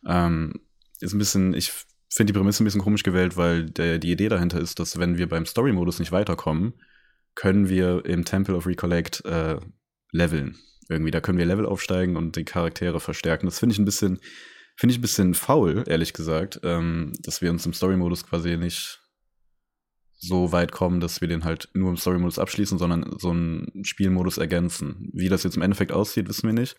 [0.06, 0.54] Ähm,
[1.00, 1.72] ist ein bisschen, ich
[2.10, 5.18] finde die Prämisse ein bisschen komisch gewählt, weil der, die Idee dahinter ist, dass wenn
[5.18, 6.74] wir beim Story-Modus nicht weiterkommen,
[7.36, 9.58] können wir im Temple of Recollect äh,
[10.12, 10.58] leveln.
[10.90, 13.46] Irgendwie, da können wir Level aufsteigen und die Charaktere verstärken.
[13.46, 14.20] Das finde ich ein bisschen
[14.78, 19.00] Finde ich ein bisschen faul, ehrlich gesagt, ähm, dass wir uns im Story-Modus quasi nicht
[20.20, 24.38] so weit kommen, dass wir den halt nur im Story-Modus abschließen, sondern so einen Spielmodus
[24.38, 25.10] ergänzen.
[25.14, 26.78] Wie das jetzt im Endeffekt aussieht, wissen wir nicht.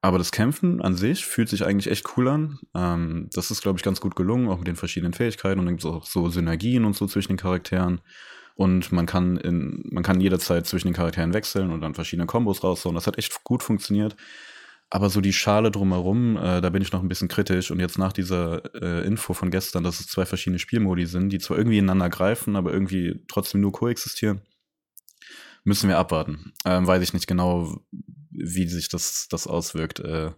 [0.00, 2.58] Aber das Kämpfen an sich fühlt sich eigentlich echt cool an.
[2.74, 5.76] Ähm, das ist, glaube ich, ganz gut gelungen, auch mit den verschiedenen Fähigkeiten und dann
[5.76, 8.00] gibt es auch so Synergien und so zwischen den Charakteren.
[8.54, 12.64] Und man kann in, man kann jederzeit zwischen den Charakteren wechseln und dann verschiedene Kombos
[12.64, 12.94] raushauen.
[12.94, 14.16] Das hat echt gut funktioniert.
[14.88, 17.70] Aber so die Schale drumherum, äh, da bin ich noch ein bisschen kritisch.
[17.70, 21.38] Und jetzt nach dieser äh, Info von gestern, dass es zwei verschiedene Spielmodi sind, die
[21.38, 24.42] zwar irgendwie ineinander greifen, aber irgendwie trotzdem nur koexistieren,
[25.66, 26.52] Müssen wir abwarten.
[26.64, 27.80] Ähm, weiß ich nicht genau,
[28.30, 29.98] wie sich das, das auswirkt.
[29.98, 30.30] Äh,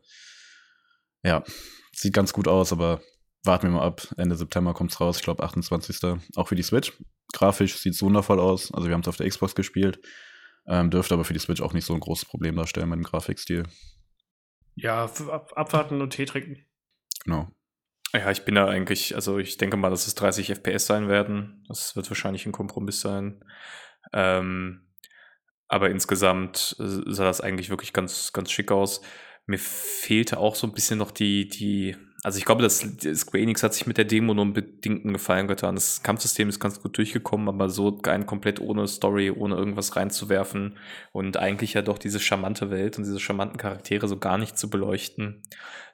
[1.23, 1.45] ja,
[1.93, 3.03] sieht ganz gut aus, aber
[3.45, 4.09] warten wir mal ab.
[4.17, 6.19] Ende September kommt es raus, ich glaube 28.
[6.37, 6.95] Auch für die Switch.
[7.35, 8.73] Grafisch sieht es wundervoll aus.
[8.73, 10.01] Also wir haben es auf der Xbox gespielt.
[10.67, 13.05] Ähm, dürfte aber für die Switch auch nicht so ein großes Problem darstellen mit dem
[13.05, 13.65] Grafikstil.
[14.81, 16.65] Ja, ab, abwarten und Tee trinken.
[17.25, 17.49] Genau.
[18.15, 21.65] Ja, ich bin da eigentlich, also ich denke mal, dass es 30 FPS sein werden.
[21.69, 23.45] Das wird wahrscheinlich ein Kompromiss sein.
[24.13, 24.89] Ähm,
[25.69, 29.03] aber insgesamt sah das eigentlich wirklich ganz, ganz schick aus.
[29.47, 33.63] Mir fehlte auch so ein bisschen noch die, die also ich glaube, das Square Enix
[33.63, 35.77] hat sich mit der Demo nur einen bedingten Gefallen getan.
[35.77, 40.77] Das Kampfsystem ist ganz gut durchgekommen, aber so ein komplett ohne Story, ohne irgendwas reinzuwerfen
[41.13, 44.69] und eigentlich ja doch diese charmante Welt und diese charmanten Charaktere so gar nicht zu
[44.69, 45.43] beleuchten.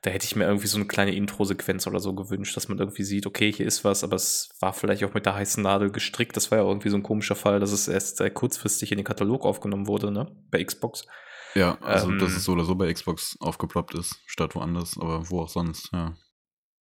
[0.01, 3.05] Da hätte ich mir irgendwie so eine kleine Intro-Sequenz oder so gewünscht, dass man irgendwie
[3.05, 6.37] sieht, okay, hier ist was, aber es war vielleicht auch mit der heißen Nadel gestrickt.
[6.37, 9.05] Das war ja irgendwie so ein komischer Fall, dass es erst sehr kurzfristig in den
[9.05, 11.07] Katalog aufgenommen wurde, ne, bei Xbox.
[11.55, 15.31] Ja, also ähm, dass es so oder so bei Xbox aufgeploppt ist, statt woanders, aber
[15.31, 16.15] wo auch sonst, ja.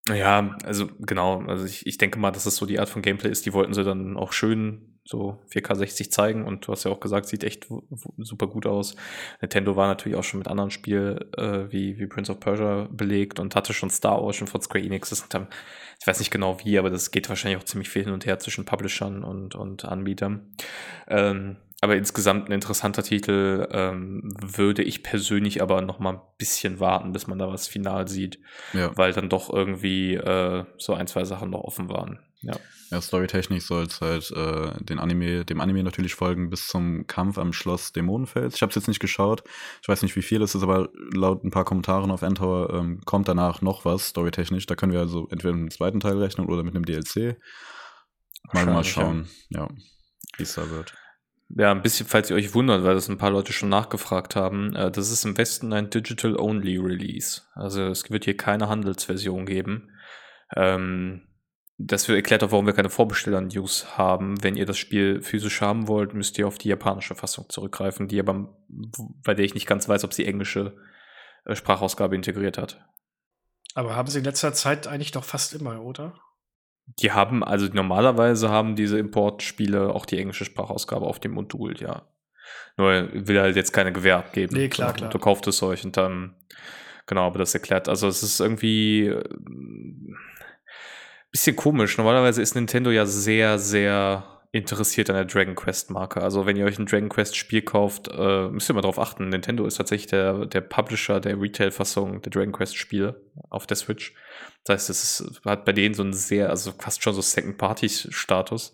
[0.10, 3.30] Ja, also genau, also ich, ich denke mal, dass es so die Art von Gameplay
[3.30, 6.92] ist, die wollten sie dann auch schön so 4K 60 zeigen und du hast ja
[6.92, 7.68] auch gesagt, sieht echt
[8.18, 8.96] super gut aus.
[9.42, 13.40] Nintendo war natürlich auch schon mit anderen Spielen äh, wie, wie Prince of Persia belegt
[13.40, 15.10] und hatte schon Star Ocean von Square Enix.
[15.10, 15.48] Das dann,
[16.00, 18.40] ich weiß nicht genau wie, aber das geht wahrscheinlich auch ziemlich viel hin und her
[18.40, 20.54] zwischen Publishern und, und Anbietern.
[21.08, 23.68] Ähm, aber insgesamt ein interessanter Titel.
[23.72, 28.08] Ähm, würde ich persönlich aber noch mal ein bisschen warten, bis man da was final
[28.08, 28.40] sieht,
[28.72, 28.96] ja.
[28.96, 32.20] weil dann doch irgendwie äh, so ein, zwei Sachen noch offen waren.
[32.42, 32.56] Ja,
[32.90, 37.38] ja storytechnisch soll es halt äh, den Anime, dem Anime natürlich folgen bis zum Kampf
[37.38, 38.56] am Schloss Dämonenfels.
[38.56, 39.44] Ich habe es jetzt nicht geschaut.
[39.82, 43.02] Ich weiß nicht, wie viel es ist, aber laut ein paar Kommentaren auf Endtower ähm,
[43.04, 44.68] kommt danach noch was storytechnisch.
[44.68, 47.38] Da können wir also entweder mit dem zweiten Teil rechnen oder mit einem DLC.
[48.54, 49.68] Mal, mal schauen, ja,
[50.38, 50.94] wie es da wird.
[51.56, 54.76] Ja, ein bisschen, falls ihr euch wundert, weil das ein paar Leute schon nachgefragt haben.
[54.76, 57.44] Äh, das ist im Westen ein Digital-Only-Release.
[57.54, 59.92] Also es wird hier keine Handelsversion geben.
[60.56, 61.28] Ähm,
[61.78, 64.44] das erklärt auch, warum wir keine Vorbesteller-News haben.
[64.44, 68.20] Wenn ihr das Spiel physisch haben wollt, müsst ihr auf die japanische Fassung zurückgreifen, die
[68.20, 68.56] aber,
[69.24, 70.76] bei der ich nicht ganz weiß, ob sie englische
[71.46, 72.84] äh, Sprachausgabe integriert hat.
[73.76, 76.20] Aber haben sie in letzter Zeit eigentlich doch fast immer, oder?
[76.86, 82.04] Die haben, also normalerweise haben diese Importspiele auch die englische Sprachausgabe auf dem Modul, ja.
[82.78, 84.56] Nur will halt jetzt keine Gewähr abgeben.
[84.56, 85.10] Nee, klar, klar.
[85.10, 86.36] Du kaufst es euch und dann,
[87.06, 89.24] genau, aber das erklärt, also es ist irgendwie äh,
[91.32, 91.98] bisschen komisch.
[91.98, 96.22] Normalerweise ist Nintendo ja sehr, sehr interessiert an der Dragon Quest Marke.
[96.22, 99.30] Also wenn ihr euch ein Dragon Quest Spiel kauft, äh, müsst ihr mal drauf achten.
[99.30, 103.20] Nintendo ist tatsächlich der, der Publisher der Retail-Fassung der Dragon Quest Spiele
[103.50, 104.14] auf der Switch.
[104.66, 108.74] Das heißt, es ist, hat bei denen so einen sehr, also fast schon so Second-Party-Status.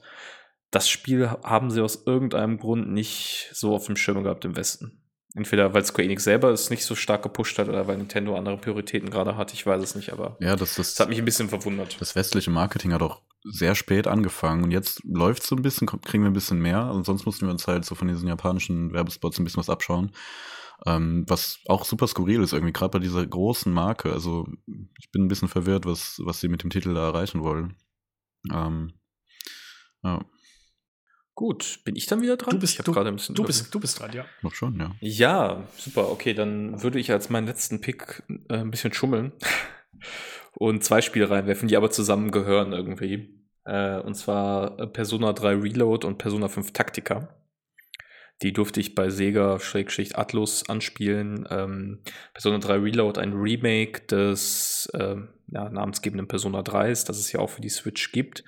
[0.71, 5.01] Das Spiel haben sie aus irgendeinem Grund nicht so auf dem Schirm gehabt im Westen.
[5.35, 8.57] Entweder weil Square Enix selber es nicht so stark gepusht hat oder weil Nintendo andere
[8.57, 11.25] Prioritäten gerade hat, ich weiß es nicht, aber ja, das, das, das hat mich ein
[11.25, 11.97] bisschen verwundert.
[11.99, 15.87] Das westliche Marketing hat auch sehr spät angefangen und jetzt läuft es so ein bisschen,
[15.87, 16.91] kriegen wir ein bisschen mehr.
[16.91, 20.11] Und sonst mussten wir uns halt so von diesen japanischen Werbespots ein bisschen was abschauen.
[20.85, 24.11] Ähm, was auch super skurril ist, irgendwie, gerade bei dieser großen Marke.
[24.13, 24.47] Also,
[24.99, 27.75] ich bin ein bisschen verwirrt, was, was sie mit dem Titel da erreichen wollen.
[28.51, 28.93] Ähm,
[30.03, 30.25] ja.
[31.35, 32.51] Gut, bin ich dann wieder dran?
[32.51, 34.25] Du bist, du, ein bisschen du, bist, du bist dran, ja.
[34.41, 34.91] Noch schon, ja.
[34.99, 36.11] Ja, super.
[36.11, 39.31] Okay, dann würde ich als meinen letzten Pick äh, ein bisschen schummeln
[40.53, 43.39] und zwei Spiele reinwerfen, die aber zusammengehören irgendwie.
[43.63, 47.29] Äh, und zwar Persona 3 Reload und Persona 5 Taktika.
[48.41, 51.45] Die durfte ich bei Sega Schrägschicht Atlus anspielen.
[51.49, 51.99] Ähm,
[52.33, 55.15] Persona 3 Reload, ein Remake des äh,
[55.47, 58.43] ja, namensgebenden Persona 3s, das es ja auch für die Switch gibt.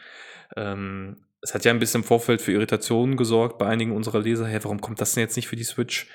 [0.55, 4.45] Ähm, es hat ja ein bisschen im Vorfeld für Irritationen gesorgt bei einigen unserer Leser.
[4.45, 6.07] Hey, warum kommt das denn jetzt nicht für die Switch?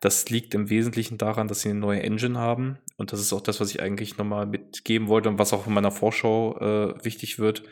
[0.00, 2.78] Das liegt im Wesentlichen daran, dass sie eine neue Engine haben.
[2.96, 5.74] Und das ist auch das, was ich eigentlich nochmal mitgeben wollte und was auch in
[5.74, 7.64] meiner Vorschau äh, wichtig wird.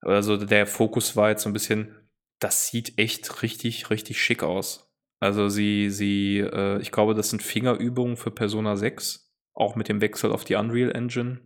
[0.00, 1.96] Also der Fokus war jetzt so ein bisschen,
[2.38, 4.85] das sieht echt richtig, richtig schick aus.
[5.18, 10.00] Also sie, sie, äh, ich glaube, das sind Fingerübungen für Persona 6, auch mit dem
[10.00, 11.40] Wechsel auf die Unreal Engine.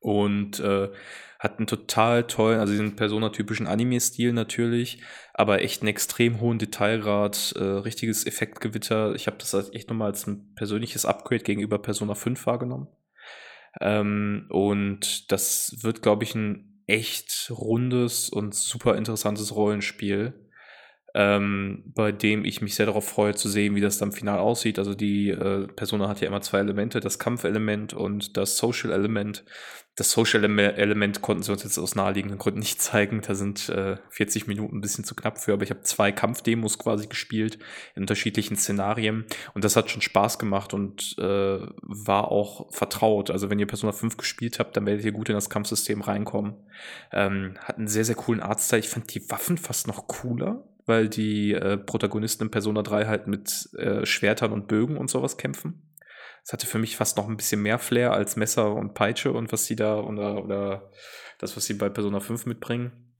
[0.00, 0.90] Und äh,
[1.38, 5.02] hat einen total tollen, also diesen Persona-typischen Anime-Stil natürlich,
[5.34, 9.14] aber echt einen extrem hohen Detailgrad, äh, richtiges Effektgewitter.
[9.14, 12.88] Ich habe das echt nochmal als ein persönliches Upgrade gegenüber Persona 5 wahrgenommen.
[13.80, 20.45] Ähm, und das wird, glaube ich, ein echt rundes und super interessantes Rollenspiel.
[21.16, 24.78] Ähm, bei dem ich mich sehr darauf freue zu sehen, wie das dann final aussieht.
[24.78, 29.42] Also die äh, Persona hat ja immer zwei Elemente, das Kampfelement und das Social-Element.
[29.94, 33.22] Das Social-Element konnten sie uns jetzt aus naheliegenden Gründen nicht zeigen.
[33.26, 36.78] Da sind äh, 40 Minuten ein bisschen zu knapp für, aber ich habe zwei Kampfdemos
[36.78, 37.58] quasi gespielt
[37.94, 43.30] in unterschiedlichen Szenarien und das hat schon Spaß gemacht und äh, war auch vertraut.
[43.30, 46.56] Also wenn ihr Persona 5 gespielt habt, dann werdet ihr gut in das Kampfsystem reinkommen.
[47.10, 48.80] Ähm, hat einen sehr, sehr coolen Artstyle.
[48.80, 53.26] Ich fand die Waffen fast noch cooler weil die äh, Protagonisten in Persona 3 halt
[53.26, 55.92] mit äh, Schwertern und Bögen und sowas kämpfen.
[56.42, 59.52] Das hatte für mich fast noch ein bisschen mehr Flair als Messer und Peitsche und
[59.52, 60.90] was sie da oder, oder
[61.38, 63.12] das, was sie bei Persona 5 mitbringen.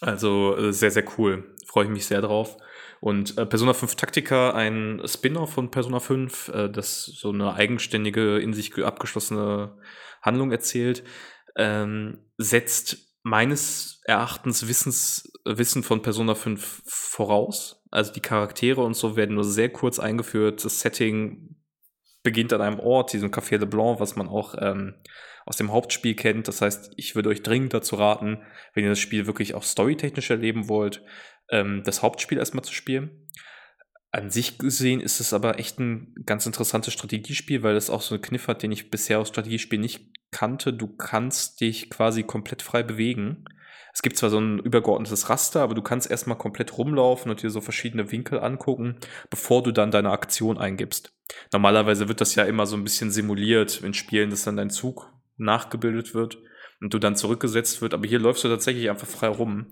[0.00, 1.56] Also äh, sehr, sehr cool.
[1.66, 2.58] Freue ich mich sehr drauf.
[3.00, 8.38] Und äh, Persona 5 Taktika, ein Spin-off von Persona 5, äh, das so eine eigenständige,
[8.38, 9.78] in sich abgeschlossene
[10.20, 11.04] Handlung erzählt,
[11.56, 17.82] ähm, setzt meines Erachtens Wissens, Wissen von Persona 5 voraus.
[17.90, 20.64] Also die Charaktere und so werden nur sehr kurz eingeführt.
[20.64, 21.56] Das Setting
[22.22, 24.94] beginnt an einem Ort, diesem Café de Blanc, was man auch ähm,
[25.46, 26.48] aus dem Hauptspiel kennt.
[26.48, 28.42] Das heißt, ich würde euch dringend dazu raten,
[28.74, 31.02] wenn ihr das Spiel wirklich auch storytechnisch erleben wollt,
[31.50, 33.28] ähm, das Hauptspiel erstmal zu spielen.
[34.14, 38.14] An sich gesehen ist es aber echt ein ganz interessantes Strategiespiel, weil es auch so
[38.14, 42.62] einen Kniff hat, den ich bisher aus Strategiespielen nicht kannte, du kannst dich quasi komplett
[42.62, 43.44] frei bewegen.
[43.92, 47.50] Es gibt zwar so ein übergeordnetes Raster, aber du kannst erstmal komplett rumlaufen und dir
[47.50, 48.98] so verschiedene Winkel angucken,
[49.30, 51.12] bevor du dann deine Aktion eingibst.
[51.52, 55.12] Normalerweise wird das ja immer so ein bisschen simuliert in Spielen, dass dann dein Zug
[55.38, 56.38] nachgebildet wird
[56.84, 59.66] und du dann zurückgesetzt wird, aber hier läufst du tatsächlich einfach frei rum.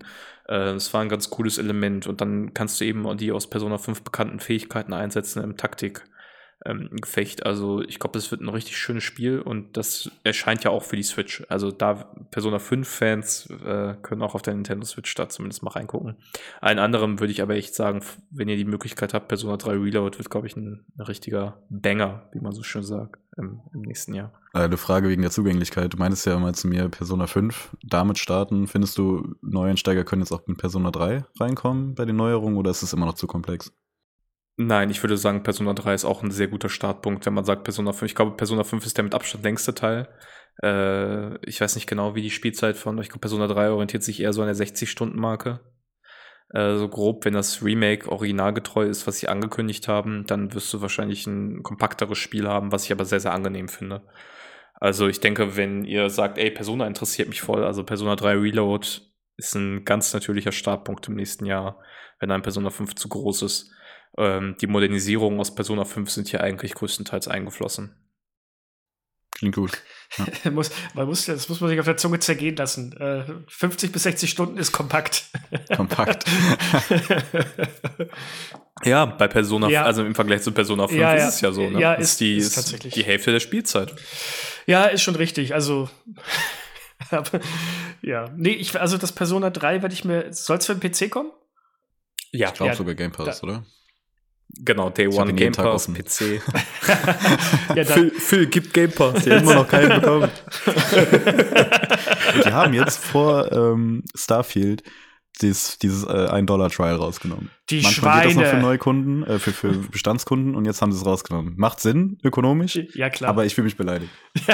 [0.47, 2.07] Äh, das war ein ganz cooles Element.
[2.07, 6.03] Und dann kannst du eben die aus Persona 5 bekannten Fähigkeiten einsetzen im Taktik
[6.65, 7.45] ähm, Gefecht.
[7.45, 10.95] Also ich glaube, das wird ein richtig schönes Spiel und das erscheint ja auch für
[10.95, 11.43] die Switch.
[11.49, 11.93] Also da
[12.31, 16.15] Persona 5 Fans äh, können auch auf der Nintendo Switch da zumindest mal reingucken.
[16.61, 18.01] Allen anderen würde ich aber echt sagen,
[18.31, 22.29] wenn ihr die Möglichkeit habt, Persona 3 Reload wird, glaube ich, ein, ein, richtiger Banger,
[22.31, 24.31] wie man so schön sagt, im, im nächsten Jahr.
[24.53, 25.93] Eine Frage wegen der Zugänglichkeit.
[25.93, 28.67] Du meinst ja mal zu mir Persona 5 damit starten.
[28.67, 32.83] Findest du, Neueinsteiger können jetzt auch mit Persona 3 reinkommen bei den Neuerungen oder ist
[32.83, 33.71] es immer noch zu komplex?
[34.55, 37.63] Nein, ich würde sagen, Persona 3 ist auch ein sehr guter Startpunkt, wenn man sagt
[37.63, 38.03] Persona 5.
[38.11, 40.07] Ich glaube, Persona 5 ist der mit Abstand längste Teil.
[40.61, 44.21] Äh, ich weiß nicht genau, wie die Spielzeit von, ich glaube, Persona 3 orientiert sich
[44.21, 45.59] eher so an der 60-Stunden-Marke.
[46.53, 50.81] Äh, so grob, wenn das Remake originalgetreu ist, was sie angekündigt haben, dann wirst du
[50.81, 54.05] wahrscheinlich ein kompakteres Spiel haben, was ich aber sehr, sehr angenehm finde.
[54.75, 58.87] Also ich denke, wenn ihr sagt, ey, Persona interessiert mich voll, also Persona 3 Reload
[59.37, 61.79] ist ein ganz natürlicher Startpunkt im nächsten Jahr,
[62.19, 63.71] wenn ein Persona 5 zu groß ist
[64.17, 67.95] ähm, die Modernisierungen aus Persona 5 sind hier eigentlich größtenteils eingeflossen.
[69.31, 69.81] Klingt gut.
[70.17, 70.51] Ja.
[70.51, 72.95] muss, man muss, das muss man sich auf der Zunge zergehen lassen.
[72.97, 75.25] Äh, 50 bis 60 Stunden ist kompakt.
[75.75, 76.23] Kompakt.
[78.83, 79.83] ja, bei Persona, ja.
[79.83, 81.69] also im Vergleich zu Persona 5 ja, ist es ja so.
[81.69, 81.79] Ne?
[81.79, 82.93] Ja, ist, ist, die, ist tatsächlich.
[82.93, 83.93] die Hälfte der Spielzeit.
[84.67, 85.53] Ja, ist schon richtig.
[85.53, 85.89] Also.
[88.01, 90.31] ja, nee, ich, also das Persona 3 werde ich mir.
[90.31, 91.31] Soll es für den PC kommen?
[92.31, 93.65] Ja, ich glaube sogar Game Pass, da, oder?
[94.59, 96.41] Genau, Day ich One Game Pass, PC.
[97.75, 100.29] ja, Phil, Phil gibt Game Pass, der immer noch keinen bekommen.
[102.45, 104.83] die haben jetzt vor ähm, Starfield
[105.41, 107.49] dieses, dieses äh, 1-Dollar-Trial rausgenommen.
[107.69, 108.27] Die Manchmal Schweine.
[108.27, 111.55] geht das noch für Neukunden, äh, für, für Bestandskunden und jetzt haben sie es rausgenommen.
[111.57, 112.79] Macht Sinn, ökonomisch.
[112.93, 113.29] Ja, klar.
[113.29, 114.11] Aber ich fühle mich beleidigt.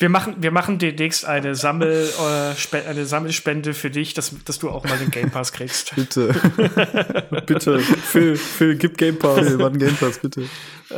[0.00, 4.70] wir, machen, wir machen demnächst eine, Sammel, äh, eine Sammelspende für dich, dass, dass du
[4.70, 5.94] auch mal den Game Pass kriegst.
[5.94, 6.28] bitte.
[7.46, 7.78] bitte.
[7.80, 9.46] Phil, Phil, gib Game Pass.
[9.46, 10.48] Phil, wann Game Pass, bitte.
[10.88, 10.94] Äh.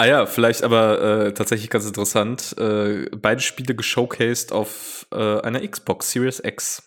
[0.00, 2.56] Ah ja, vielleicht aber äh, tatsächlich ganz interessant.
[2.56, 6.84] Äh, beide Spiele geshowcased auf äh, einer Xbox Series X.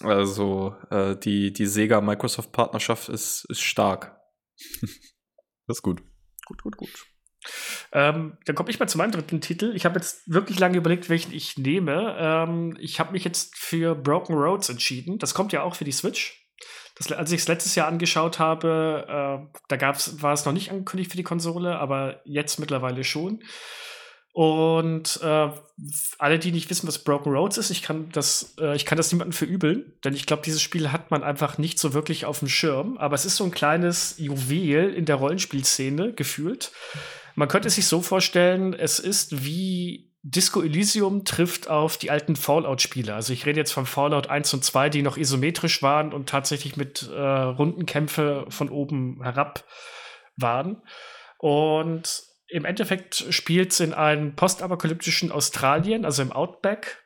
[0.00, 4.18] Also äh, die, die Sega-Microsoft-Partnerschaft ist, ist stark.
[5.68, 6.02] Das ist gut.
[6.46, 7.06] Gut, gut, gut.
[7.92, 9.72] Ähm, dann komme ich mal zu meinem dritten Titel.
[9.74, 12.16] Ich habe jetzt wirklich lange überlegt, welchen ich nehme.
[12.18, 15.18] Ähm, ich habe mich jetzt für Broken Roads entschieden.
[15.18, 16.42] Das kommt ja auch für die Switch.
[16.96, 19.80] Das, als ich es letztes Jahr angeschaut habe, äh, da
[20.20, 23.42] war es noch nicht angekündigt für die Konsole, aber jetzt mittlerweile schon.
[24.34, 25.50] Und äh,
[26.18, 29.12] alle, die nicht wissen, was Broken Roads ist, ich kann das, äh, ich kann das
[29.12, 32.48] niemandem verübeln, denn ich glaube, dieses Spiel hat man einfach nicht so wirklich auf dem
[32.48, 32.96] Schirm.
[32.96, 36.72] Aber es ist so ein kleines Juwel in der Rollenspielszene gefühlt.
[37.34, 43.12] Man könnte sich so vorstellen, es ist wie Disco Elysium trifft auf die alten Fallout-Spiele.
[43.12, 46.76] Also ich rede jetzt von Fallout 1 und 2, die noch isometrisch waren und tatsächlich
[46.76, 49.64] mit äh, Rundenkämpfe von oben herab
[50.36, 50.82] waren.
[51.38, 57.01] Und im Endeffekt spielt es in einem postapokalyptischen Australien, also im Outback.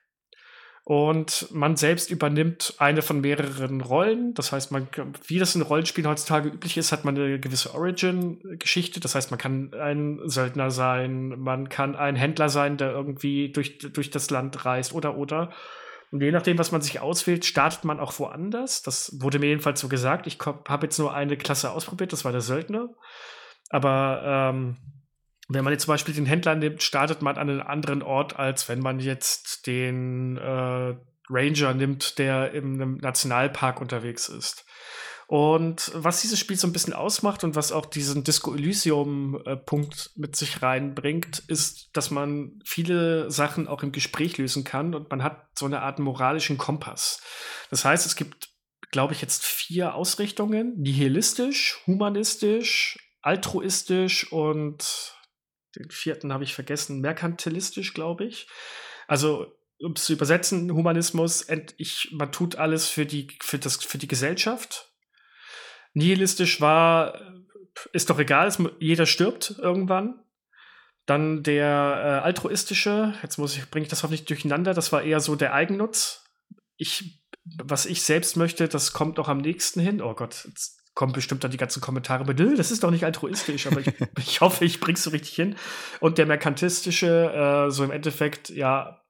[0.88, 4.34] Und man selbst übernimmt eine von mehreren Rollen.
[4.34, 4.86] Das heißt, man,
[5.26, 9.00] wie das in Rollenspielen heutzutage üblich ist, hat man eine gewisse Origin-Geschichte.
[9.00, 13.78] Das heißt, man kann ein Söldner sein, man kann ein Händler sein, der irgendwie durch,
[13.78, 15.50] durch das Land reist oder oder.
[16.12, 18.82] Und je nachdem, was man sich auswählt, startet man auch woanders.
[18.82, 20.28] Das wurde mir jedenfalls so gesagt.
[20.28, 22.90] Ich habe jetzt nur eine Klasse ausprobiert, das war der Söldner.
[23.70, 24.76] Aber ähm,
[25.48, 28.68] wenn man jetzt zum Beispiel den Händler nimmt, startet man an einem anderen Ort, als
[28.68, 30.94] wenn man jetzt den äh,
[31.28, 34.64] Ranger nimmt, der im Nationalpark unterwegs ist.
[35.28, 40.20] Und was dieses Spiel so ein bisschen ausmacht und was auch diesen Disco Elysium-Punkt äh,
[40.20, 45.24] mit sich reinbringt, ist, dass man viele Sachen auch im Gespräch lösen kann und man
[45.24, 47.20] hat so eine Art moralischen Kompass.
[47.70, 48.50] Das heißt, es gibt,
[48.92, 55.15] glaube ich, jetzt vier Ausrichtungen: nihilistisch, humanistisch, altruistisch und
[55.76, 58.48] den vierten habe ich vergessen, merkantilistisch, glaube ich.
[59.06, 61.46] Also, um es zu übersetzen, Humanismus,
[61.76, 64.92] ich, man tut alles für die, für, das, für die Gesellschaft.
[65.92, 67.20] Nihilistisch war,
[67.92, 70.22] ist doch egal, es, jeder stirbt irgendwann.
[71.04, 71.66] Dann der
[72.22, 75.54] äh, altruistische, jetzt muss ich, bringe ich das hoffentlich durcheinander, das war eher so der
[75.54, 76.24] Eigennutz.
[76.76, 77.22] Ich,
[77.62, 80.02] was ich selbst möchte, das kommt auch am nächsten hin.
[80.02, 83.66] Oh Gott, jetzt kommen bestimmt dann die ganzen Kommentare mit, das ist doch nicht altruistisch,
[83.66, 85.54] aber ich, ich hoffe, ich bring's so richtig hin.
[86.00, 89.02] Und der merkantistische, äh, so im Endeffekt, ja,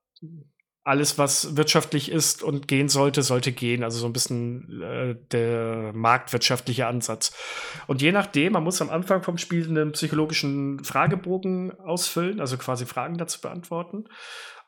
[0.82, 3.82] alles, was wirtschaftlich ist und gehen sollte, sollte gehen.
[3.82, 7.36] Also so ein bisschen äh, der marktwirtschaftliche Ansatz.
[7.86, 12.84] Und je nachdem, man muss am Anfang vom Spiel einen psychologischen Fragebogen ausfüllen, also quasi
[12.86, 14.04] Fragen dazu beantworten.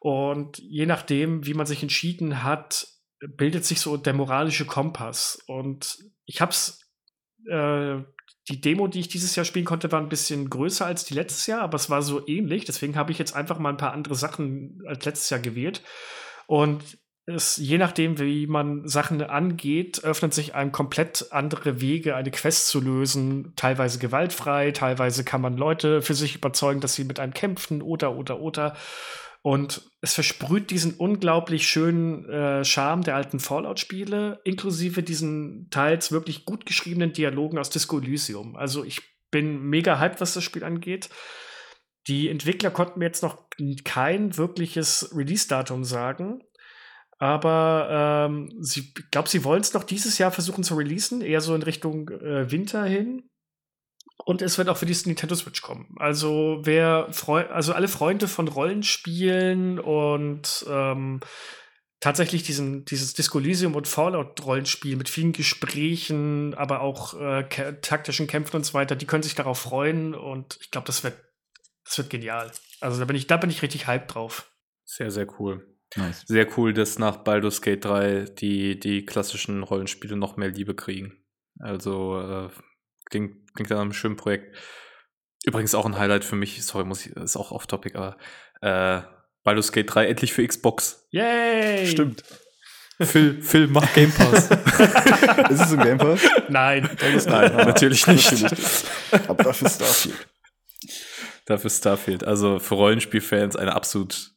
[0.00, 2.86] Und je nachdem, wie man sich entschieden hat,
[3.20, 5.42] bildet sich so der moralische Kompass.
[5.46, 6.87] Und ich habe es
[7.46, 8.02] äh,
[8.48, 11.46] die Demo, die ich dieses Jahr spielen konnte, war ein bisschen größer als die letztes
[11.46, 12.64] Jahr, aber es war so ähnlich.
[12.64, 15.82] Deswegen habe ich jetzt einfach mal ein paar andere Sachen als letztes Jahr gewählt.
[16.46, 22.30] Und es, je nachdem, wie man Sachen angeht, öffnen sich einem komplett andere Wege, eine
[22.30, 23.52] Quest zu lösen.
[23.54, 28.16] Teilweise gewaltfrei, teilweise kann man Leute für sich überzeugen, dass sie mit einem kämpfen oder,
[28.16, 28.76] oder, oder.
[29.48, 36.44] Und es versprüht diesen unglaublich schönen äh, Charme der alten Fallout-Spiele, inklusive diesen teils wirklich
[36.44, 38.56] gut geschriebenen Dialogen aus Disco Elysium.
[38.56, 41.08] Also ich bin mega hyped, was das Spiel angeht.
[42.08, 43.48] Die Entwickler konnten mir jetzt noch
[43.84, 46.42] kein wirkliches Release-Datum sagen.
[47.18, 51.40] Aber ähm, sie, ich glaube, sie wollen es noch dieses Jahr versuchen zu releasen, eher
[51.40, 53.30] so in Richtung äh, Winter hin.
[54.24, 55.94] Und es wird auch für die Nintendo Switch kommen.
[55.96, 61.20] Also wer Freu also alle Freunde von Rollenspielen und ähm,
[62.00, 67.44] tatsächlich diesen, dieses Disco Elysium und Fallout-Rollenspiel mit vielen Gesprächen, aber auch äh,
[67.80, 71.14] taktischen Kämpfen und so weiter, die können sich darauf freuen und ich glaube, das wird,
[71.84, 72.50] das wird genial.
[72.80, 74.52] Also da bin ich, da bin ich richtig hyped drauf.
[74.84, 75.74] Sehr, sehr cool.
[75.96, 76.24] Nice.
[76.26, 81.24] Sehr cool, dass nach Baldur's Gate 3 die, die klassischen Rollenspiele noch mehr Liebe kriegen.
[81.58, 82.50] Also äh,
[83.10, 84.56] Klingt, klingt nach einem schönen Projekt.
[85.44, 88.16] Übrigens auch ein Highlight für mich, sorry, muss ich, ist auch off-topic, aber
[88.60, 89.02] äh,
[89.42, 91.08] Baldur's Gate 3 endlich für Xbox.
[91.10, 91.86] Yay!
[91.88, 92.22] Stimmt.
[93.00, 94.50] Phil, Phil, mach Game Pass.
[95.50, 96.20] ist es im Game Pass?
[96.48, 96.88] Nein.
[97.26, 98.44] Nein, natürlich nicht.
[99.28, 100.28] Aber dafür Starfield.
[101.46, 102.24] Dafür Starfield.
[102.24, 104.32] Also für Rollenspielfans eine absolut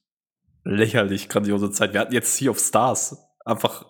[0.63, 1.93] lächerlich grandiose Zeit.
[1.93, 3.17] Wir hatten jetzt Sea of Stars.
[3.43, 3.86] Einfach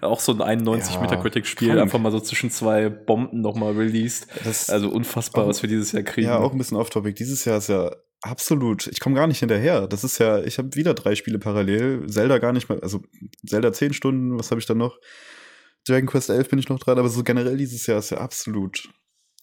[0.00, 4.26] auch so ein 91 ja, Metacritic-Spiel, einfach mal so zwischen zwei Bomben nochmal released.
[4.44, 6.28] Das also unfassbar, auch, was wir dieses Jahr kriegen.
[6.28, 7.14] Ja, auch ein bisschen off-topic.
[7.14, 9.86] Dieses Jahr ist ja absolut, ich komme gar nicht hinterher.
[9.86, 12.06] Das ist ja, ich habe wieder drei Spiele parallel.
[12.08, 13.02] Zelda gar nicht mehr, also
[13.46, 14.98] Zelda 10 Stunden, was habe ich dann noch?
[15.86, 18.88] Dragon Quest 11 bin ich noch dran, aber so generell dieses Jahr ist ja absolut,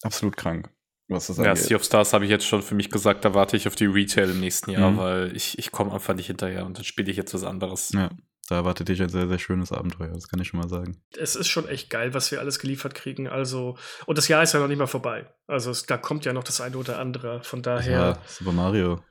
[0.02, 0.70] absolut krank.
[1.08, 3.56] Was das ja, Sea of Stars habe ich jetzt schon für mich gesagt, da warte
[3.56, 4.96] ich auf die Retail im nächsten Jahr, mhm.
[4.96, 7.90] weil ich, ich komme einfach nicht hinterher und dann spiele ich jetzt was anderes.
[7.92, 8.10] Ja
[8.50, 11.00] da erwartet dich ein sehr, sehr schönes Abenteuer, das kann ich schon mal sagen.
[11.16, 13.28] Es ist schon echt geil, was wir alles geliefert kriegen.
[13.28, 15.32] Also, und das Jahr ist ja noch nicht mal vorbei.
[15.46, 17.44] Also, es, da kommt ja noch das eine oder andere.
[17.44, 17.92] Von daher.
[17.92, 19.04] Ja, Super Mario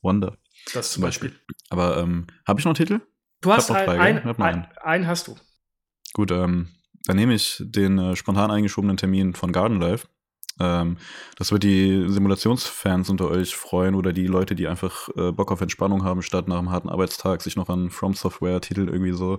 [0.00, 0.38] Wonder.
[0.72, 1.30] Das zum Beispiel.
[1.30, 1.56] Beispiel.
[1.68, 3.00] Aber ähm, habe ich noch einen Titel?
[3.42, 5.36] Du hast ein, ein, ein, ein, einen hast du.
[6.14, 6.68] Gut, ähm,
[7.04, 10.08] dann nehme ich den äh, spontan eingeschobenen Termin von Garden Life.
[10.58, 10.96] Ähm,
[11.36, 15.60] das wird die Simulationsfans unter euch freuen oder die Leute, die einfach äh, Bock auf
[15.60, 19.38] Entspannung haben, statt nach einem harten Arbeitstag sich noch an From Software-Titel irgendwie so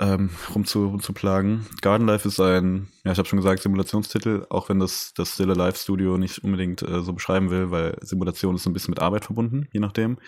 [0.00, 1.66] ähm, rumzu, rumzuplagen.
[1.80, 5.50] Garden Life ist ein, ja, ich habe schon gesagt, Simulationstitel, auch wenn das das Still
[5.50, 9.24] Alive Studio nicht unbedingt äh, so beschreiben will, weil Simulation ist ein bisschen mit Arbeit
[9.24, 10.18] verbunden, je nachdem.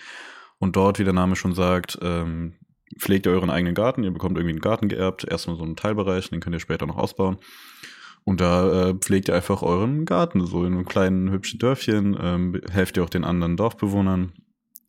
[0.59, 2.53] Und dort, wie der Name schon sagt, ähm,
[2.97, 6.29] pflegt ihr euren eigenen Garten, ihr bekommt irgendwie einen Garten geerbt, erstmal so einen Teilbereich,
[6.29, 7.37] den könnt ihr später noch ausbauen.
[8.27, 12.59] Und da äh, pflegt ihr einfach euren Garten, so in einem kleinen hübschen Dörfchen, ähm,
[12.69, 14.33] helft ihr auch den anderen Dorfbewohnern,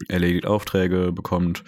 [0.09, 1.62] erledigt Aufträge, bekommt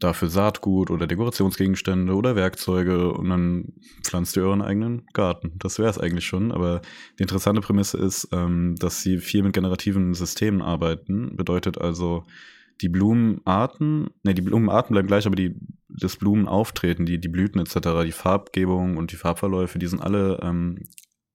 [0.00, 5.52] dafür Saatgut oder Dekorationsgegenstände oder Werkzeuge und dann pflanzt ihr euren eigenen Garten.
[5.60, 6.50] Das wäre es eigentlich schon.
[6.50, 6.82] Aber
[7.20, 11.36] die interessante Prämisse ist, ähm, dass sie viel mit generativen Systemen arbeiten.
[11.36, 12.24] Bedeutet also,
[12.80, 15.54] die Blumenarten, ne, die Blumenarten bleiben gleich, aber die,
[15.88, 20.84] das Blumenauftreten, die, die Blüten etc., die Farbgebung und die Farbverläufe, die sind alle ähm,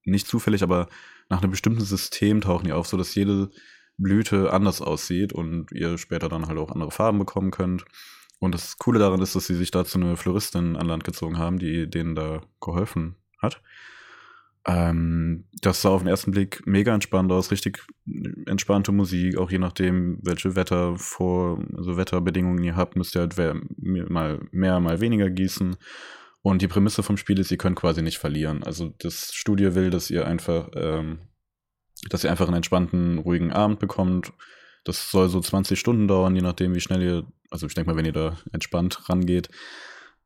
[0.04, 0.88] nicht zufällig, aber
[1.30, 3.50] nach einem bestimmten System tauchen die auf, sodass jede
[3.98, 7.86] Blüte anders aussieht und ihr später dann halt auch andere Farben bekommen könnt.
[8.40, 11.60] Und das Coole daran ist, dass sie sich dazu eine Floristin an Land gezogen haben,
[11.60, 13.62] die denen da geholfen hat.
[14.68, 17.84] Ähm, das sah auf den ersten Blick mega entspannt aus, richtig
[18.46, 23.36] entspannte Musik, auch je nachdem, welche Wetter vor, also Wetterbedingungen ihr habt, müsst ihr halt
[23.78, 25.76] mal mehr, mal weniger gießen.
[26.44, 28.64] Und die Prämisse vom Spiel ist, ihr könnt quasi nicht verlieren.
[28.64, 31.20] Also das Studio will, dass ihr einfach, ähm,
[32.10, 34.34] dass ihr einfach einen entspannten, ruhigen Abend bekommt.
[34.84, 37.98] Das soll so 20 Stunden dauern, je nachdem, wie schnell ihr also ich denke mal,
[37.98, 39.50] wenn ihr da entspannt rangeht.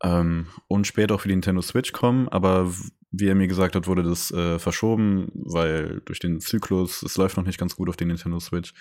[0.03, 2.71] Ähm, und später auch für die Nintendo Switch kommen, aber
[3.11, 7.37] wie er mir gesagt hat, wurde das äh, verschoben, weil durch den Zyklus, es läuft
[7.37, 8.73] noch nicht ganz gut auf den Nintendo Switch.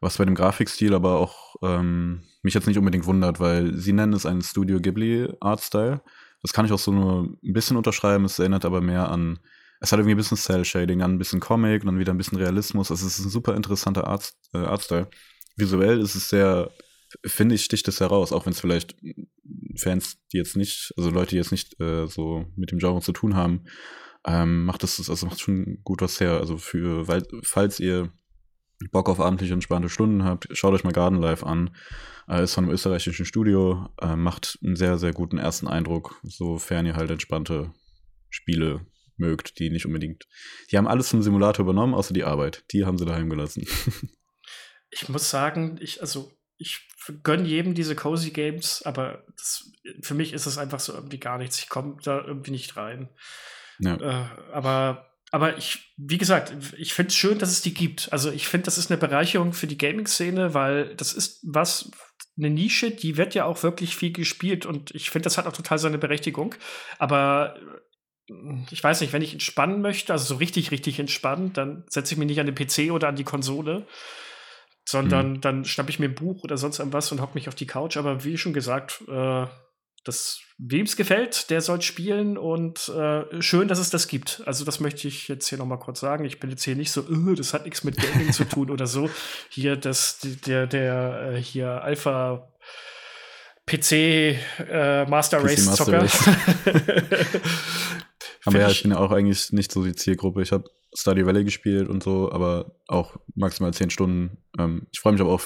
[0.00, 4.12] Was bei dem Grafikstil aber auch ähm, mich jetzt nicht unbedingt wundert, weil sie nennen
[4.12, 6.02] es einen Studio Ghibli Artstyle.
[6.42, 9.40] Das kann ich auch so nur ein bisschen unterschreiben, es erinnert aber mehr an,
[9.80, 12.90] es hat irgendwie ein bisschen Cell-Shading, dann ein bisschen Comic, dann wieder ein bisschen Realismus.
[12.90, 15.08] Also es ist ein super interessanter Art, äh, Artstyle.
[15.56, 16.70] Visuell ist es sehr
[17.24, 18.96] finde ich, sticht es heraus, auch wenn es vielleicht
[19.76, 23.12] Fans, die jetzt nicht, also Leute, die jetzt nicht äh, so mit dem Genre zu
[23.12, 23.64] tun haben,
[24.26, 26.38] ähm, macht es, also macht schon gut was her.
[26.38, 28.12] Also für, weil, falls ihr
[28.92, 31.74] Bock auf abendliche entspannte Stunden habt, schaut euch mal Garden Life an.
[32.28, 36.86] Äh, ist von einem österreichischen Studio, äh, macht einen sehr, sehr guten ersten Eindruck, sofern
[36.86, 37.72] ihr halt entspannte
[38.30, 38.86] Spiele
[39.16, 40.26] mögt, die nicht unbedingt.
[40.70, 42.64] Die haben alles zum Simulator übernommen, außer die Arbeit.
[42.72, 43.66] Die haben sie daheim gelassen.
[44.90, 46.86] ich muss sagen, ich, also ich
[47.22, 51.38] gönne jedem diese Cozy Games, aber das, für mich ist es einfach so irgendwie gar
[51.38, 51.58] nichts.
[51.58, 53.08] Ich komme da irgendwie nicht rein.
[53.78, 53.96] Ja.
[53.96, 58.12] Äh, aber aber ich, wie gesagt, ich finde es schön, dass es die gibt.
[58.12, 61.88] Also ich finde, das ist eine Bereicherung für die Gaming-Szene, weil das ist was,
[62.36, 65.52] eine Nische, die wird ja auch wirklich viel gespielt und ich finde, das hat auch
[65.52, 66.54] total seine Berechtigung.
[66.98, 67.54] Aber
[68.28, 68.34] äh,
[68.70, 72.18] ich weiß nicht, wenn ich entspannen möchte, also so richtig, richtig entspannen, dann setze ich
[72.18, 73.86] mich nicht an den PC oder an die Konsole,
[74.90, 75.40] sondern mhm.
[75.40, 77.96] dann schnappe ich mir ein Buch oder sonst irgendwas und hocke mich auf die Couch.
[77.96, 79.46] Aber wie schon gesagt, äh,
[80.04, 84.42] das, wem es gefällt, der soll spielen und äh, schön, dass es das gibt.
[84.46, 86.24] Also das möchte ich jetzt hier noch mal kurz sagen.
[86.24, 88.86] Ich bin jetzt hier nicht so, uh, das hat nichts mit Gaming zu tun oder
[88.86, 89.10] so.
[89.48, 92.50] Hier das, der, der, äh, hier Alpha
[93.66, 96.00] PC äh, Master Race PC Zocker.
[96.00, 97.26] Master Race.
[98.44, 100.42] Aber ja, ich bin ja auch eigentlich nicht so die Zielgruppe.
[100.42, 100.64] Ich habe
[100.94, 104.38] Study Valley gespielt und so, aber auch maximal zehn Stunden.
[104.58, 105.42] Ähm, ich freue mich aber auch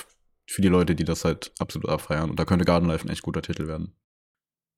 [0.47, 2.31] für die Leute, die das halt absolut abfeiern.
[2.31, 3.95] Und da könnte Garden Life ein echt guter Titel werden.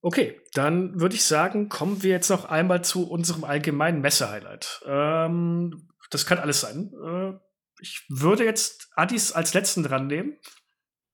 [0.02, 4.82] Okay, dann würde ich sagen, kommen wir jetzt noch einmal zu unserem allgemeinen Messe-Highlight.
[4.86, 6.92] Ähm, das kann alles sein.
[7.04, 7.32] Äh,
[7.80, 10.38] ich würde jetzt Addis als letzten dran nehmen.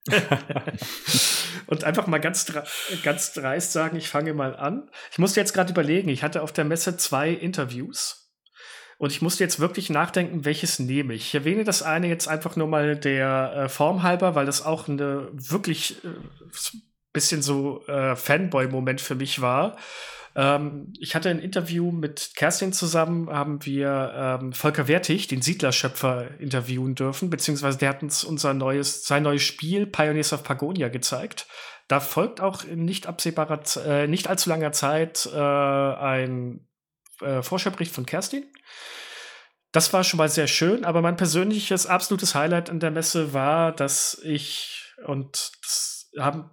[1.67, 2.51] und einfach mal ganz,
[3.03, 4.89] ganz dreist sagen, ich fange mal an.
[5.11, 8.22] Ich musste jetzt gerade überlegen, ich hatte auf der Messe zwei Interviews
[9.03, 11.23] und ich musste jetzt wirklich nachdenken, welches nehme ich.
[11.23, 14.87] Ich erwähne das eine jetzt einfach nur mal der äh, Form halber, weil das auch
[14.87, 16.07] eine wirklich äh,
[17.11, 19.75] bisschen so äh, Fanboy-Moment für mich war.
[20.37, 26.39] Ähm, ich hatte ein Interview mit Kerstin zusammen, haben wir ähm, Volker Wertig, den Siedlerschöpfer,
[26.39, 31.45] interviewen dürfen, beziehungsweise der hat uns unser neues, sein neues Spiel Pioneers of Pagonia gezeigt.
[31.89, 36.65] Da folgt auch in nicht absehbarer, äh, nicht allzu langer Zeit äh, ein
[37.21, 38.45] äh, Vorschaubricht von Kerstin.
[39.71, 43.71] Das war schon mal sehr schön, aber mein persönliches absolutes Highlight an der Messe war,
[43.71, 46.51] dass ich und das haben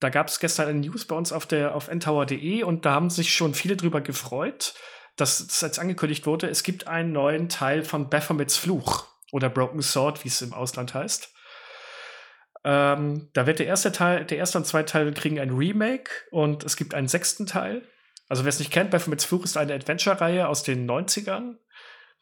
[0.00, 3.08] da gab es gestern eine News bei uns auf der auf ntower.de und da haben
[3.08, 4.74] sich schon viele drüber gefreut,
[5.16, 6.48] dass das jetzt angekündigt wurde.
[6.48, 10.92] Es gibt einen neuen Teil von Baphomets Fluch oder Broken Sword, wie es im Ausland
[10.92, 11.32] heißt.
[12.64, 16.64] Ähm, da wird der erste Teil, der erste und zweite Teil kriegen ein Remake und
[16.64, 17.86] es gibt einen sechsten Teil.
[18.28, 21.56] Also wer es nicht kennt, Baphomets Fluch ist eine Adventure-Reihe aus den 90ern,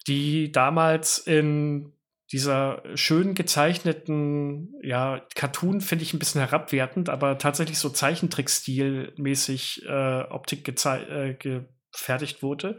[0.07, 1.93] die damals in
[2.33, 10.23] dieser schön gezeichneten, ja, Cartoon finde ich ein bisschen herabwertend, aber tatsächlich so Zeichentrickstil-mäßig äh,
[10.31, 12.79] Optik äh, gefertigt wurde.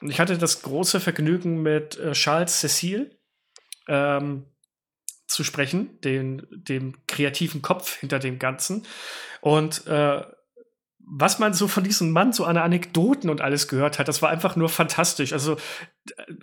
[0.00, 3.18] Und ich hatte das große Vergnügen mit äh, Charles Cecil
[3.88, 4.46] ähm,
[5.26, 8.86] zu sprechen, den, dem kreativen Kopf hinter dem Ganzen.
[9.40, 10.22] Und äh,
[11.06, 14.30] was man so von diesem Mann so an Anekdoten und alles gehört hat, das war
[14.30, 15.32] einfach nur fantastisch.
[15.32, 15.56] Also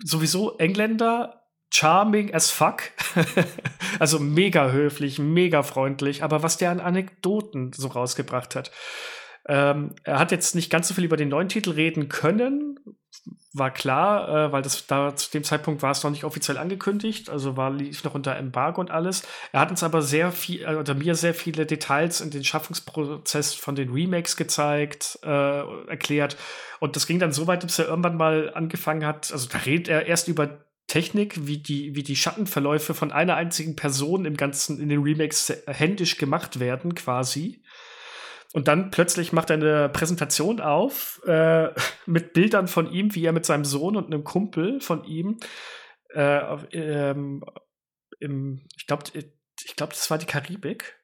[0.04, 1.40] sowieso Engländer
[1.70, 2.82] charming as fuck.
[3.98, 6.22] also mega höflich, mega freundlich.
[6.22, 8.70] Aber was der an Anekdoten so rausgebracht hat.
[9.48, 12.78] Ähm, er hat jetzt nicht ganz so viel über den neuen Titel reden können,
[13.52, 17.28] war klar, äh, weil das da zu dem Zeitpunkt war es noch nicht offiziell angekündigt,
[17.30, 19.22] also war lief noch unter Embargo und alles.
[19.52, 23.54] Er hat uns aber sehr viel äh, oder mir sehr viele Details in den Schaffungsprozess
[23.54, 26.36] von den Remakes gezeigt, äh, erklärt
[26.78, 29.88] und das ging dann so weit, dass er irgendwann mal angefangen hat, also da redet
[29.88, 34.80] er erst über Technik, wie die, wie die Schattenverläufe von einer einzigen Person im ganzen,
[34.80, 37.62] in den Remakes händisch gemacht werden, quasi.
[38.52, 41.68] Und dann plötzlich macht er eine Präsentation auf äh,
[42.06, 45.38] mit Bildern von ihm, wie er mit seinem Sohn und einem Kumpel von ihm
[46.14, 47.44] äh, ähm,
[48.18, 51.00] im, ich glaube, ich glaube, das war die Karibik,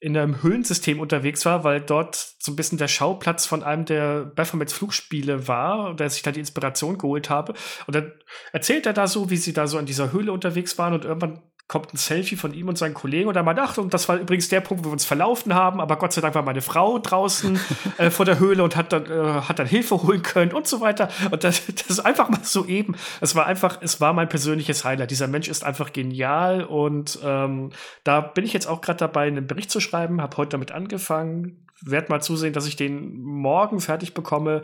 [0.00, 4.26] in einem Höhlensystem unterwegs war, weil dort so ein bisschen der Schauplatz von einem der
[4.26, 7.54] Baphomets Flugspiele war, der sich da die Inspiration geholt habe.
[7.86, 8.12] Und dann
[8.52, 11.42] erzählt er da so, wie sie da so in dieser Höhle unterwegs waren und irgendwann
[11.68, 14.16] kommt ein Selfie von ihm und seinen Kollegen und er meint, ach, und das war
[14.16, 16.98] übrigens der Punkt, wo wir uns verlaufen haben, aber Gott sei Dank war meine Frau
[16.98, 17.60] draußen
[17.98, 20.80] äh, vor der Höhle und hat dann, äh, hat dann Hilfe holen können und so
[20.80, 21.10] weiter.
[21.30, 22.96] Und das, das ist einfach mal so eben.
[23.20, 25.10] Es war einfach, es war mein persönliches Highlight.
[25.10, 27.70] Dieser Mensch ist einfach genial und ähm,
[28.02, 31.66] da bin ich jetzt auch gerade dabei, einen Bericht zu schreiben, habe heute damit angefangen,
[31.82, 34.62] werde mal zusehen, dass ich den morgen fertig bekomme.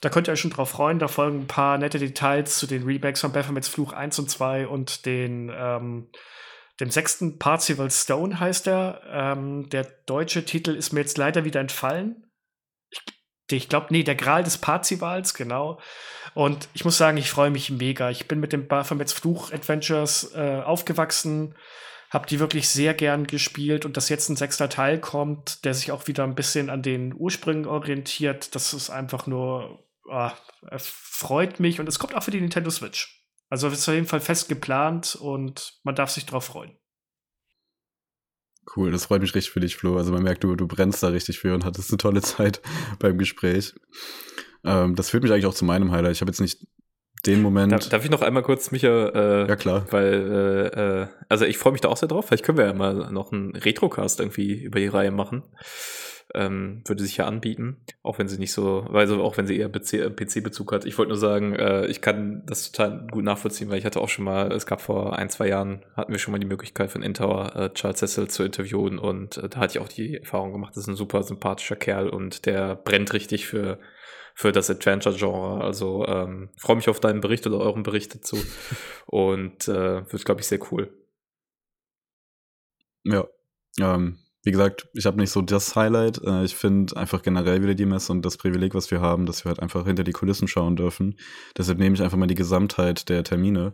[0.00, 1.00] Da könnt ihr euch schon drauf freuen.
[1.00, 4.68] Da folgen ein paar nette Details zu den Remakes von Baphomets Fluch 1 und 2
[4.68, 6.06] und den ähm,
[6.80, 9.02] dem sechsten Parzival Stone heißt er.
[9.08, 12.24] Ähm, der deutsche Titel ist mir jetzt leider wieder entfallen.
[12.90, 13.00] Ich,
[13.50, 15.80] ich glaube, nee, der Gral des Parzivals, genau.
[16.34, 18.10] Und ich muss sagen, ich freue mich mega.
[18.10, 21.54] Ich bin mit dem Baphomets Fluch Adventures äh, aufgewachsen,
[22.10, 25.92] habe die wirklich sehr gern gespielt und dass jetzt ein sechster Teil kommt, der sich
[25.92, 30.30] auch wieder ein bisschen an den Ursprüngen orientiert, das ist einfach nur, oh,
[30.78, 33.23] freut mich und es kommt auch für die Nintendo Switch.
[33.50, 36.76] Also es ist auf jeden Fall fest geplant und man darf sich drauf freuen.
[38.74, 39.96] Cool, das freut mich richtig für dich, Flo.
[39.96, 42.62] Also man merkt, du, du brennst da richtig für und hattest eine tolle Zeit
[42.98, 43.74] beim Gespräch.
[44.64, 46.12] Ähm, das führt mich eigentlich auch zu meinem Highlight.
[46.12, 46.66] Ich habe jetzt nicht
[47.26, 47.72] den Moment.
[47.72, 48.88] Darf, darf, ich noch einmal kurz, Micha?
[48.88, 49.86] Äh, ja, klar.
[49.90, 52.26] Weil, äh, äh also ich freue mich da auch sehr drauf.
[52.26, 55.42] Vielleicht können wir ja mal noch einen Retrocast irgendwie über die Reihe machen
[56.34, 59.68] ähm, würde sich ja anbieten, auch wenn sie nicht so, also auch wenn sie eher
[59.68, 60.84] PC-Bezug hat.
[60.84, 64.08] Ich wollte nur sagen, äh, ich kann das total gut nachvollziehen, weil ich hatte auch
[64.08, 67.02] schon mal, es gab vor ein, zwei Jahren, hatten wir schon mal die Möglichkeit von
[67.02, 70.72] Intower äh, Charles Cecil zu interviewen und äh, da hatte ich auch die Erfahrung gemacht,
[70.76, 73.78] das ist ein super sympathischer Kerl und der brennt richtig für
[74.34, 75.62] für das Adventure-Genre.
[75.62, 78.36] Also ähm, freue mich auf deinen Bericht oder euren Bericht dazu.
[79.06, 80.92] Und äh, wird, glaube ich, sehr cool.
[83.04, 83.28] Ja.
[83.78, 86.22] Ähm, wie gesagt, ich habe nicht so das Highlight.
[86.22, 89.44] Äh, ich finde einfach generell wieder die Messe und das Privileg, was wir haben, dass
[89.44, 91.16] wir halt einfach hinter die Kulissen schauen dürfen.
[91.56, 93.72] Deshalb nehme ich einfach mal die Gesamtheit der Termine.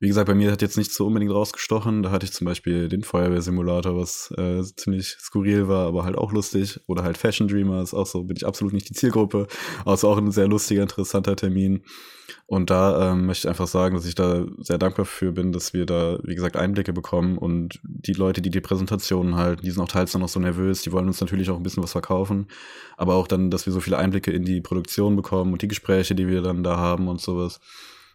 [0.00, 2.04] Wie gesagt, bei mir hat jetzt nicht so unbedingt rausgestochen.
[2.04, 6.32] Da hatte ich zum Beispiel den Feuerwehrsimulator, was äh, ziemlich skurril war, aber halt auch
[6.32, 6.78] lustig.
[6.86, 9.48] Oder halt Fashion Dreamer ist auch so, bin ich absolut nicht die Zielgruppe.
[9.84, 11.82] Also auch ein sehr lustiger, interessanter Termin.
[12.46, 15.72] Und da ähm, möchte ich einfach sagen, dass ich da sehr dankbar für bin, dass
[15.72, 17.36] wir da, wie gesagt, Einblicke bekommen.
[17.36, 20.82] Und die Leute, die die Präsentationen halten, die sind auch teils dann noch so nervös.
[20.82, 22.46] Die wollen uns natürlich auch ein bisschen was verkaufen.
[22.96, 26.14] Aber auch dann, dass wir so viele Einblicke in die Produktion bekommen und die Gespräche,
[26.14, 27.58] die wir dann da haben und sowas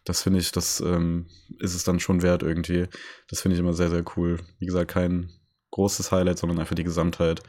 [0.06, 1.28] das finde ich, das ähm,
[1.60, 2.88] ist es dann schon wert irgendwie.
[3.30, 4.39] Das finde ich immer sehr, sehr cool.
[4.60, 5.30] Wie gesagt, kein
[5.72, 7.41] großes Highlight, sondern einfach die Gesamtheit,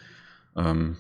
[0.57, 0.97] ähm,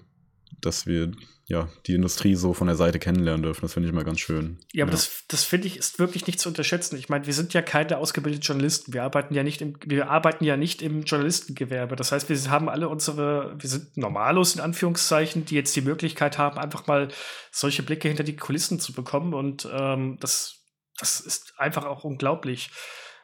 [0.60, 1.12] dass wir
[1.46, 3.62] ja die Industrie so von der Seite kennenlernen dürfen.
[3.62, 4.58] Das finde ich immer ganz schön.
[4.72, 4.96] Ja, aber ja.
[4.96, 6.96] das, das finde ich ist wirklich nicht zu unterschätzen.
[6.96, 8.94] Ich meine, wir sind ja keine ausgebildeten Journalisten.
[8.94, 11.96] Wir arbeiten ja nicht im, wir arbeiten ja nicht im Journalistengewerbe.
[11.96, 16.38] Das heißt, wir haben alle unsere, wir sind Normalos in Anführungszeichen, die jetzt die Möglichkeit
[16.38, 17.08] haben, einfach mal
[17.52, 19.34] solche Blicke hinter die Kulissen zu bekommen.
[19.34, 20.63] Und ähm, das
[20.98, 22.70] das ist einfach auch unglaublich,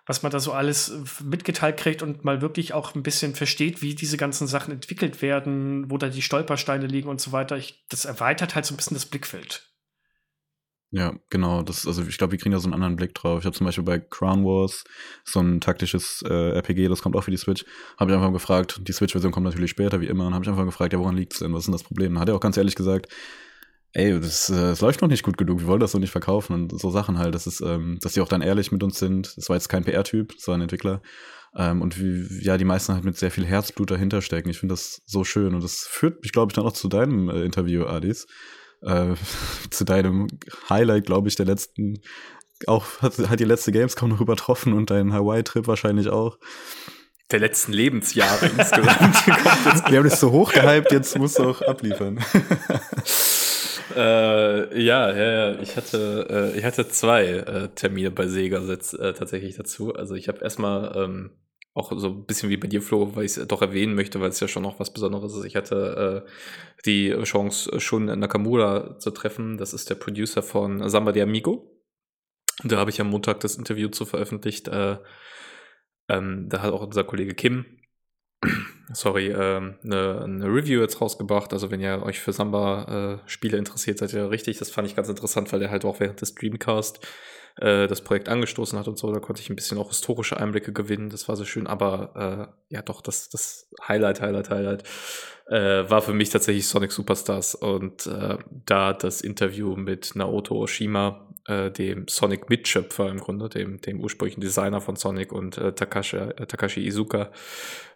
[0.06, 3.82] was man da so alles äh, mitgeteilt kriegt und mal wirklich auch ein bisschen versteht,
[3.82, 7.56] wie diese ganzen Sachen entwickelt werden, wo da die Stolpersteine liegen und so weiter.
[7.56, 9.70] Ich, das erweitert halt so ein bisschen das Blickfeld.
[10.92, 11.62] Ja, genau.
[11.62, 13.38] Das, also ich glaube, wir kriegen da so einen anderen Blick drauf.
[13.38, 14.82] Ich habe zum Beispiel bei Crown Wars
[15.24, 17.64] so ein taktisches äh, RPG, das kommt auch für die Switch.
[17.96, 20.64] Habe ich einfach gefragt, die Switch-Version kommt natürlich später, wie immer, und habe ich einfach
[20.64, 21.52] gefragt, ja, woran liegt es denn?
[21.52, 22.18] Was ist denn das Problem?
[22.18, 23.06] Hat er auch ganz ehrlich gesagt,
[23.92, 26.54] ey, das, äh, das läuft noch nicht gut genug, wir wollen das so nicht verkaufen
[26.54, 27.34] und so Sachen halt.
[27.34, 29.36] Das ist, ähm, dass die auch dann ehrlich mit uns sind.
[29.36, 31.02] Das war jetzt kein PR-Typ, das war ein Entwickler.
[31.56, 34.50] Ähm, und wie, ja, die meisten halt mit sehr viel Herzblut dahinter stecken.
[34.50, 37.28] Ich finde das so schön und das führt mich, glaube ich, dann auch zu deinem
[37.28, 38.26] äh, Interview, Adis.
[38.82, 39.14] Äh,
[39.70, 40.28] zu deinem
[40.68, 42.00] Highlight, glaube ich, der letzten,
[42.66, 46.38] auch hat, hat die letzte Gamescom noch übertroffen und dein Hawaii-Trip wahrscheinlich auch
[47.30, 49.26] der letzten Lebensjahre insgesamt.
[49.88, 52.20] Wir haben das so hochgehypt, jetzt musst du auch abliefern.
[53.96, 58.94] äh, ja, ja, ja, ich hatte, äh, ich hatte zwei äh, Termine bei Sega jetzt,
[58.94, 59.94] äh, tatsächlich dazu.
[59.94, 61.30] Also ich habe erstmal ähm,
[61.74, 64.30] auch so ein bisschen wie bei dir, Flo, weil ich es doch erwähnen möchte, weil
[64.30, 65.44] es ja schon noch was Besonderes ist.
[65.44, 66.30] Ich hatte äh,
[66.84, 69.56] die Chance, schon Nakamura zu treffen.
[69.56, 71.80] Das ist der Producer von Samba de Amigo.
[72.64, 74.68] Da habe ich am Montag das Interview zu veröffentlicht.
[74.68, 74.98] Äh,
[76.08, 77.64] ähm, da hat auch unser Kollege Kim
[78.92, 81.52] sorry, ähm, eine, eine Review jetzt rausgebracht.
[81.52, 84.58] Also wenn ihr euch für Samba-Spiele äh, interessiert, seid ihr richtig.
[84.58, 87.06] Das fand ich ganz interessant, weil der halt auch während des Dreamcast
[87.56, 89.12] äh, das Projekt angestoßen hat und so.
[89.12, 91.10] Da konnte ich ein bisschen auch historische Einblicke gewinnen.
[91.10, 91.66] Das war so schön.
[91.66, 94.84] Aber äh, ja, doch, das, das Highlight, Highlight, Highlight
[95.46, 97.54] äh, war für mich tatsächlich Sonic Superstars.
[97.54, 104.00] Und äh, da das Interview mit Naoto Oshima, äh, dem Sonic-Mitschöpfer im Grunde, dem, dem
[104.00, 107.30] ursprünglichen Designer von Sonic und äh, Takashi, äh, Takashi Izuka,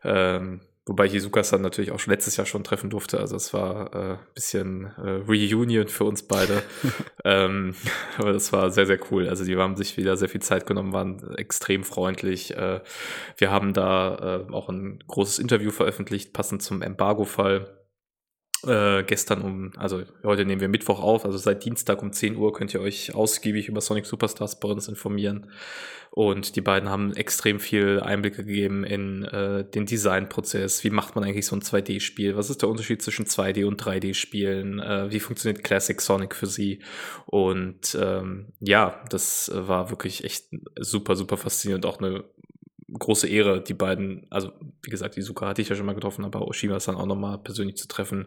[0.03, 3.19] ähm, Wobei ich Izuka-san natürlich auch letztes Jahr schon treffen durfte.
[3.19, 6.63] Also es war ein äh, bisschen äh, Reunion für uns beide.
[7.25, 7.75] ähm,
[8.19, 9.27] aber das war sehr, sehr cool.
[9.27, 12.55] Also die haben sich wieder sehr viel Zeit genommen, waren extrem freundlich.
[12.55, 12.81] Äh,
[13.39, 17.84] wir haben da auch ein großes Interview veröffentlicht, passend zum Embargo-Fall.
[18.67, 22.53] Äh, gestern um, also heute nehmen wir Mittwoch auf, also seit Dienstag um 10 Uhr
[22.53, 25.51] könnt ihr euch ausgiebig über Sonic Superstars bei uns informieren.
[26.15, 30.85] Und die beiden haben extrem viel Einblicke gegeben in äh, den Designprozess.
[30.85, 32.37] Wie macht man eigentlich so ein 2D-Spiel?
[32.37, 34.79] Was ist der Unterschied zwischen 2D und 3D-Spielen?
[34.79, 36.79] Äh, wie funktioniert Classic Sonic für sie?
[37.27, 40.47] Und ähm, ja, das war wirklich echt
[40.79, 41.85] super, super faszinierend.
[41.85, 42.23] Auch eine
[42.99, 46.25] große Ehre, die beiden, also wie gesagt, die Suka hatte ich ja schon mal getroffen,
[46.25, 48.27] aber Oshima ist dann auch nochmal persönlich zu treffen,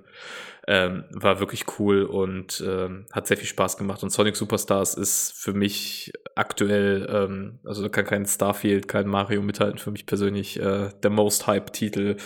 [0.68, 4.04] ähm, war wirklich cool und ähm, hat sehr viel Spaß gemacht.
[4.04, 9.42] Und Sonic Superstars ist für mich aktuell, ähm, also da kann kein Starfield, kein Mario
[9.42, 12.18] mithalten, für mich persönlich äh, der Most Hype-Titel,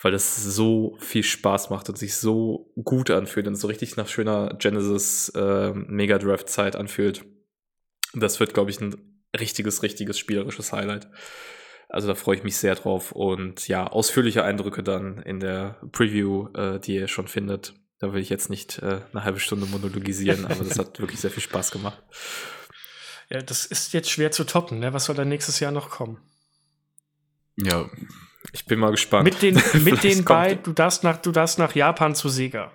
[0.00, 4.08] weil das so viel Spaß macht und sich so gut anfühlt und so richtig nach
[4.08, 7.24] schöner Genesis äh, Mega Drive Zeit anfühlt.
[8.14, 8.94] Das wird, glaube ich, ein
[9.38, 11.08] richtiges, richtiges spielerisches Highlight.
[11.92, 13.12] Also da freue ich mich sehr drauf.
[13.12, 17.74] Und ja, ausführliche Eindrücke dann in der Preview, äh, die ihr schon findet.
[17.98, 21.30] Da will ich jetzt nicht äh, eine halbe Stunde monologisieren, aber das hat wirklich sehr
[21.30, 22.02] viel Spaß gemacht.
[23.28, 24.78] Ja, das ist jetzt schwer zu toppen.
[24.78, 24.94] Ne?
[24.94, 26.18] Was soll da nächstes Jahr noch kommen?
[27.56, 27.90] Ja,
[28.52, 29.24] ich bin mal gespannt.
[29.24, 32.72] Mit den, mit den beiden, du darfst, nach, du darfst nach Japan zu Sega.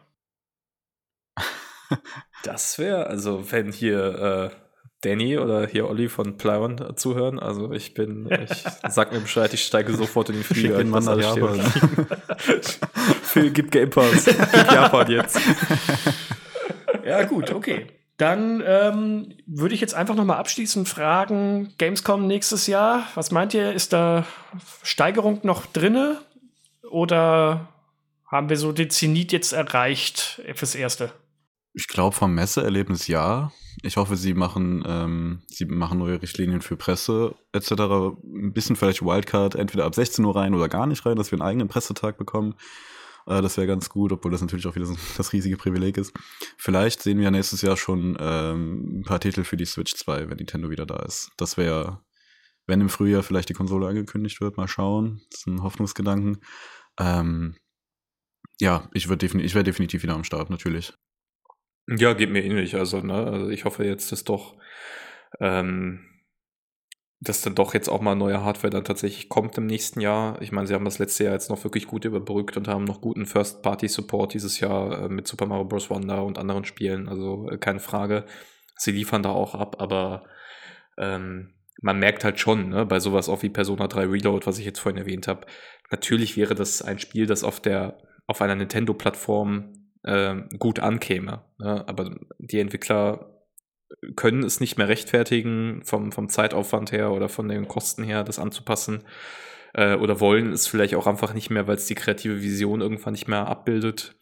[2.43, 4.66] Das wäre, also wenn hier äh,
[5.02, 7.39] Danny oder hier Olli von Plyron zuhören.
[7.39, 10.78] Also ich bin, ich sag mir Bescheid, ich steige sofort in den Flieger.
[10.78, 11.60] Den Mann nach Japan.
[13.22, 14.26] Phil, gib Game Pass.
[14.26, 15.39] Gib Japan jetzt.
[17.06, 17.88] Ja, gut, okay.
[18.18, 23.74] Dann ähm, würde ich jetzt einfach nochmal abschließend fragen, Gamescom nächstes Jahr, was meint ihr,
[23.74, 24.26] ist da
[24.82, 26.20] Steigerung noch drinne
[26.89, 27.70] oder
[28.26, 31.12] haben wir so den Zenit jetzt erreicht fürs Erste?
[31.74, 33.52] Ich glaube vom Messeerlebnis ja.
[33.84, 37.72] Ich hoffe, sie machen, ähm, sie machen neue Richtlinien für Presse etc.
[37.72, 41.40] Ein bisschen vielleicht Wildcard, entweder ab 16 Uhr rein oder gar nicht rein, dass wir
[41.40, 42.56] einen eigenen Pressetag bekommen.
[43.28, 46.14] Äh, das wäre ganz gut, obwohl das natürlich auch wieder so das riesige Privileg ist.
[46.58, 50.38] Vielleicht sehen wir nächstes Jahr schon ähm, ein paar Titel für die Switch 2, wenn
[50.38, 51.32] Nintendo wieder da ist.
[51.38, 52.02] Das wäre,
[52.66, 55.22] wenn im Frühjahr vielleicht die Konsole angekündigt wird, mal schauen.
[55.30, 56.40] Das ist ein Hoffnungsgedanken.
[57.00, 57.56] Ähm,
[58.60, 60.94] ja, ich, defini ich wäre definitiv wieder am Start, natürlich.
[61.90, 62.76] Ja, geht mir ähnlich.
[62.76, 64.56] Also, ne, also ich hoffe jetzt, dass doch,
[65.40, 66.06] ähm,
[67.20, 70.42] dass dann doch jetzt auch mal neue Hardware dann tatsächlich kommt im nächsten Jahr.
[70.42, 73.02] Ich meine, sie haben das letzte Jahr jetzt noch wirklich gut überbrückt und haben noch
[73.02, 75.90] guten First-Party-Support dieses Jahr äh, mit Super Mario Bros.
[75.90, 77.08] Wonder und anderen Spielen.
[77.08, 78.26] Also äh, keine Frage.
[78.76, 80.26] Sie liefern da auch ab, aber
[80.98, 84.66] ähm, man merkt halt schon, ne, bei sowas auch wie Persona 3 Reload, was ich
[84.66, 85.48] jetzt vorhin erwähnt habe,
[85.90, 89.77] natürlich wäre das ein Spiel, das auf der auf einer Nintendo-Plattform
[90.08, 91.43] äh, gut ankäme.
[91.60, 91.88] Ne?
[91.88, 93.34] Aber die Entwickler
[94.16, 98.39] können es nicht mehr rechtfertigen, vom, vom Zeitaufwand her oder von den Kosten her, das
[98.39, 99.03] anzupassen.
[99.74, 103.14] Äh, oder wollen es vielleicht auch einfach nicht mehr, weil es die kreative Vision irgendwann
[103.14, 104.15] nicht mehr abbildet.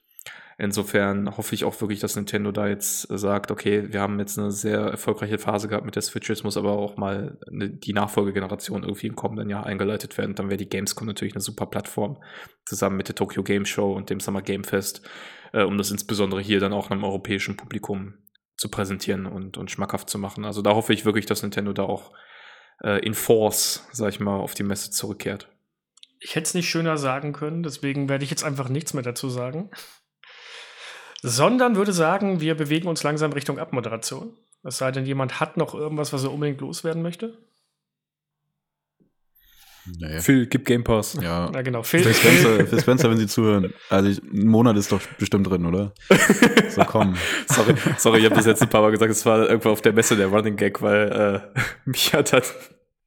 [0.58, 4.52] Insofern hoffe ich auch wirklich, dass Nintendo da jetzt sagt, okay, wir haben jetzt eine
[4.52, 8.84] sehr erfolgreiche Phase gehabt mit der Switch, jetzt muss aber auch mal eine, die Nachfolgegeneration
[8.84, 10.34] irgendwie im kommenden Jahr eingeleitet werden.
[10.34, 12.24] Dann wäre die Gamescom natürlich eine super Plattform,
[12.66, 15.02] zusammen mit der Tokyo Game Show und dem Summer Game Fest,
[15.54, 18.16] äh, um das insbesondere hier dann auch einem europäischen Publikum
[18.58, 20.46] zu präsentieren und, und schmackhaft zu machen.
[20.46, 22.12] Also da hoffe ich wirklich, dass Nintendo da auch
[22.84, 25.50] äh, in Force, sag ich mal, auf die Messe zurückkehrt.
[26.20, 29.30] Ich hätte es nicht schöner sagen können, deswegen werde ich jetzt einfach nichts mehr dazu
[29.30, 29.70] sagen
[31.28, 34.38] sondern würde sagen, wir bewegen uns langsam Richtung Abmoderation.
[34.62, 37.38] Es sei denn, jemand hat noch irgendwas, was er unbedingt loswerden möchte.
[40.00, 40.20] Nee.
[40.20, 41.18] Phil, gib Game Pass.
[41.22, 41.84] Ja, ja genau.
[41.84, 43.74] Phil, Phil Spencer, Phil Spencer, wenn Sie zuhören.
[43.90, 45.94] Also ich, ein Monat ist doch bestimmt drin, oder?
[46.70, 47.16] So, komm.
[47.48, 49.12] sorry, sorry, ich habe das jetzt ein paar Mal gesagt.
[49.12, 52.42] Es war irgendwo auf der Messe der Running Gag, weil äh, mich hat dann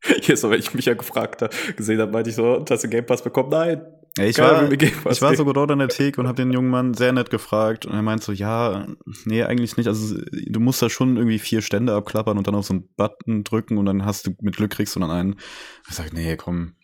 [0.23, 2.89] hier so, wenn ich mich ja gefragt habe, gesehen habe, meinte ich so, hast du
[2.89, 3.51] Game Pass bekommen?
[3.51, 3.83] Nein.
[4.17, 6.95] Ja, ich, war, ich war sogar dort an der Theke und habe den jungen Mann
[6.95, 8.87] sehr nett gefragt und er meint so, ja,
[9.25, 9.87] nee, eigentlich nicht.
[9.87, 13.45] Also du musst da schon irgendwie vier Stände abklappern und dann auf so einen Button
[13.45, 15.37] drücken und dann hast du mit Glück kriegst du dann einen.
[15.89, 16.75] Ich sag, nee, komm,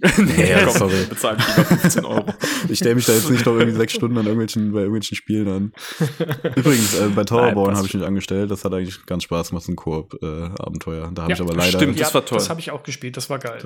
[0.16, 1.04] nee, ja, sorry.
[1.08, 2.24] Bezahle ich lieber 15 Euro.
[2.70, 5.48] ich stelle mich da jetzt nicht noch irgendwie sechs Stunden an irgendwelchen, bei irgendwelchen Spielen
[5.48, 5.72] an.
[6.56, 8.50] Übrigens, äh, bei Towerborn habe ich mich angestellt.
[8.50, 11.08] Das hat eigentlich ganz Spaß gemacht, so ein Koop-Abenteuer.
[11.08, 11.78] Äh, da habe ja, ich aber leider.
[11.78, 12.38] Stimmt, das war toll.
[12.38, 13.62] Das habe ich auch gespielt, das war geil.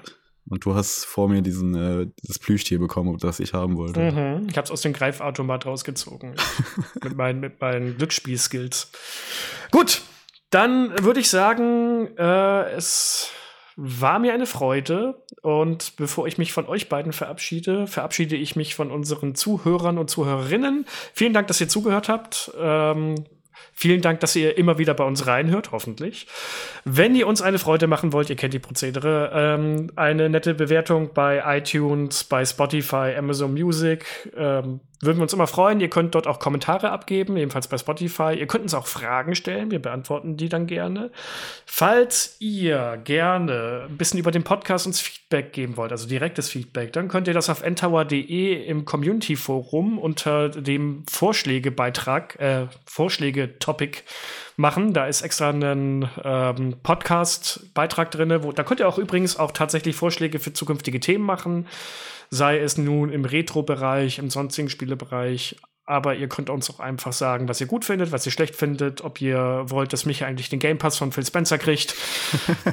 [0.48, 4.00] Und du hast vor mir diesen, äh, dieses Plüschtier bekommen, das ich haben wollte.
[4.00, 4.48] Mhm.
[4.48, 6.34] Ich habe es aus dem Greifautomat rausgezogen.
[7.02, 8.90] mit, meinen, mit meinen Glücksspiel-Skills.
[9.70, 10.02] Gut,
[10.50, 13.30] dann würde ich sagen, äh, es
[13.76, 15.22] war mir eine Freude.
[15.42, 20.10] Und bevor ich mich von euch beiden verabschiede, verabschiede ich mich von unseren Zuhörern und
[20.10, 20.86] Zuhörerinnen.
[21.12, 22.52] Vielen Dank, dass ihr zugehört habt.
[22.58, 23.16] Ähm,
[23.72, 26.26] Vielen Dank, dass ihr immer wieder bei uns reinhört, hoffentlich.
[26.85, 31.10] Wenn ihr uns eine Freude machen wollt, ihr kennt die Prozedere, ähm, eine nette Bewertung
[31.14, 34.06] bei iTunes, bei Spotify, Amazon Music,
[34.36, 35.81] ähm, würden wir uns immer freuen.
[35.81, 38.35] Ihr könnt dort auch Kommentare abgeben, ebenfalls bei Spotify.
[38.39, 41.10] Ihr könnt uns auch Fragen stellen, wir beantworten die dann gerne.
[41.66, 46.93] Falls ihr gerne ein bisschen über den Podcast uns Feedback geben wollt, also direktes Feedback,
[46.93, 54.02] dann könnt ihr das auf ntower.de im Community-Forum unter dem Vorschlägebeitrag, äh, Vorschläge-Topic
[54.56, 54.93] machen.
[54.93, 59.97] Da ist extra ein ähm, Podcast-Beitrag drin, wo da könnt ihr auch übrigens auch tatsächlich
[59.97, 61.66] Vorschläge für zukünftige Themen machen
[62.35, 65.56] sei es nun im Retro-Bereich, im sonstigen Spielebereich,
[65.86, 69.02] aber ihr könnt uns auch einfach sagen, was ihr gut findet, was ihr schlecht findet,
[69.05, 71.94] ob ihr wollt, dass Micha eigentlich den Game Pass von Phil Spencer kriegt.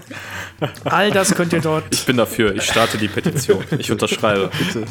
[0.86, 1.84] All das könnt ihr dort.
[1.92, 3.66] Ich bin dafür, ich starte die Petition.
[3.78, 4.50] Ich unterschreibe.
[4.58, 4.86] Bitte.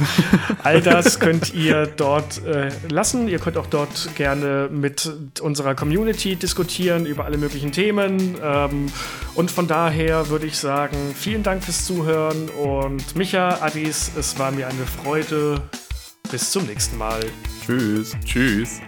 [0.62, 3.26] All das könnt ihr dort äh, lassen.
[3.26, 5.10] Ihr könnt auch dort gerne mit
[5.40, 8.36] unserer Community diskutieren über alle möglichen Themen.
[8.42, 8.92] Ähm,
[9.34, 14.50] und von daher würde ich sagen, vielen Dank fürs Zuhören und Micha, Adis, es war
[14.50, 15.62] mir eine Freude.
[16.30, 17.20] Bis zum nächsten Mal.
[17.64, 18.16] Tschüss.
[18.24, 18.80] Tschüss.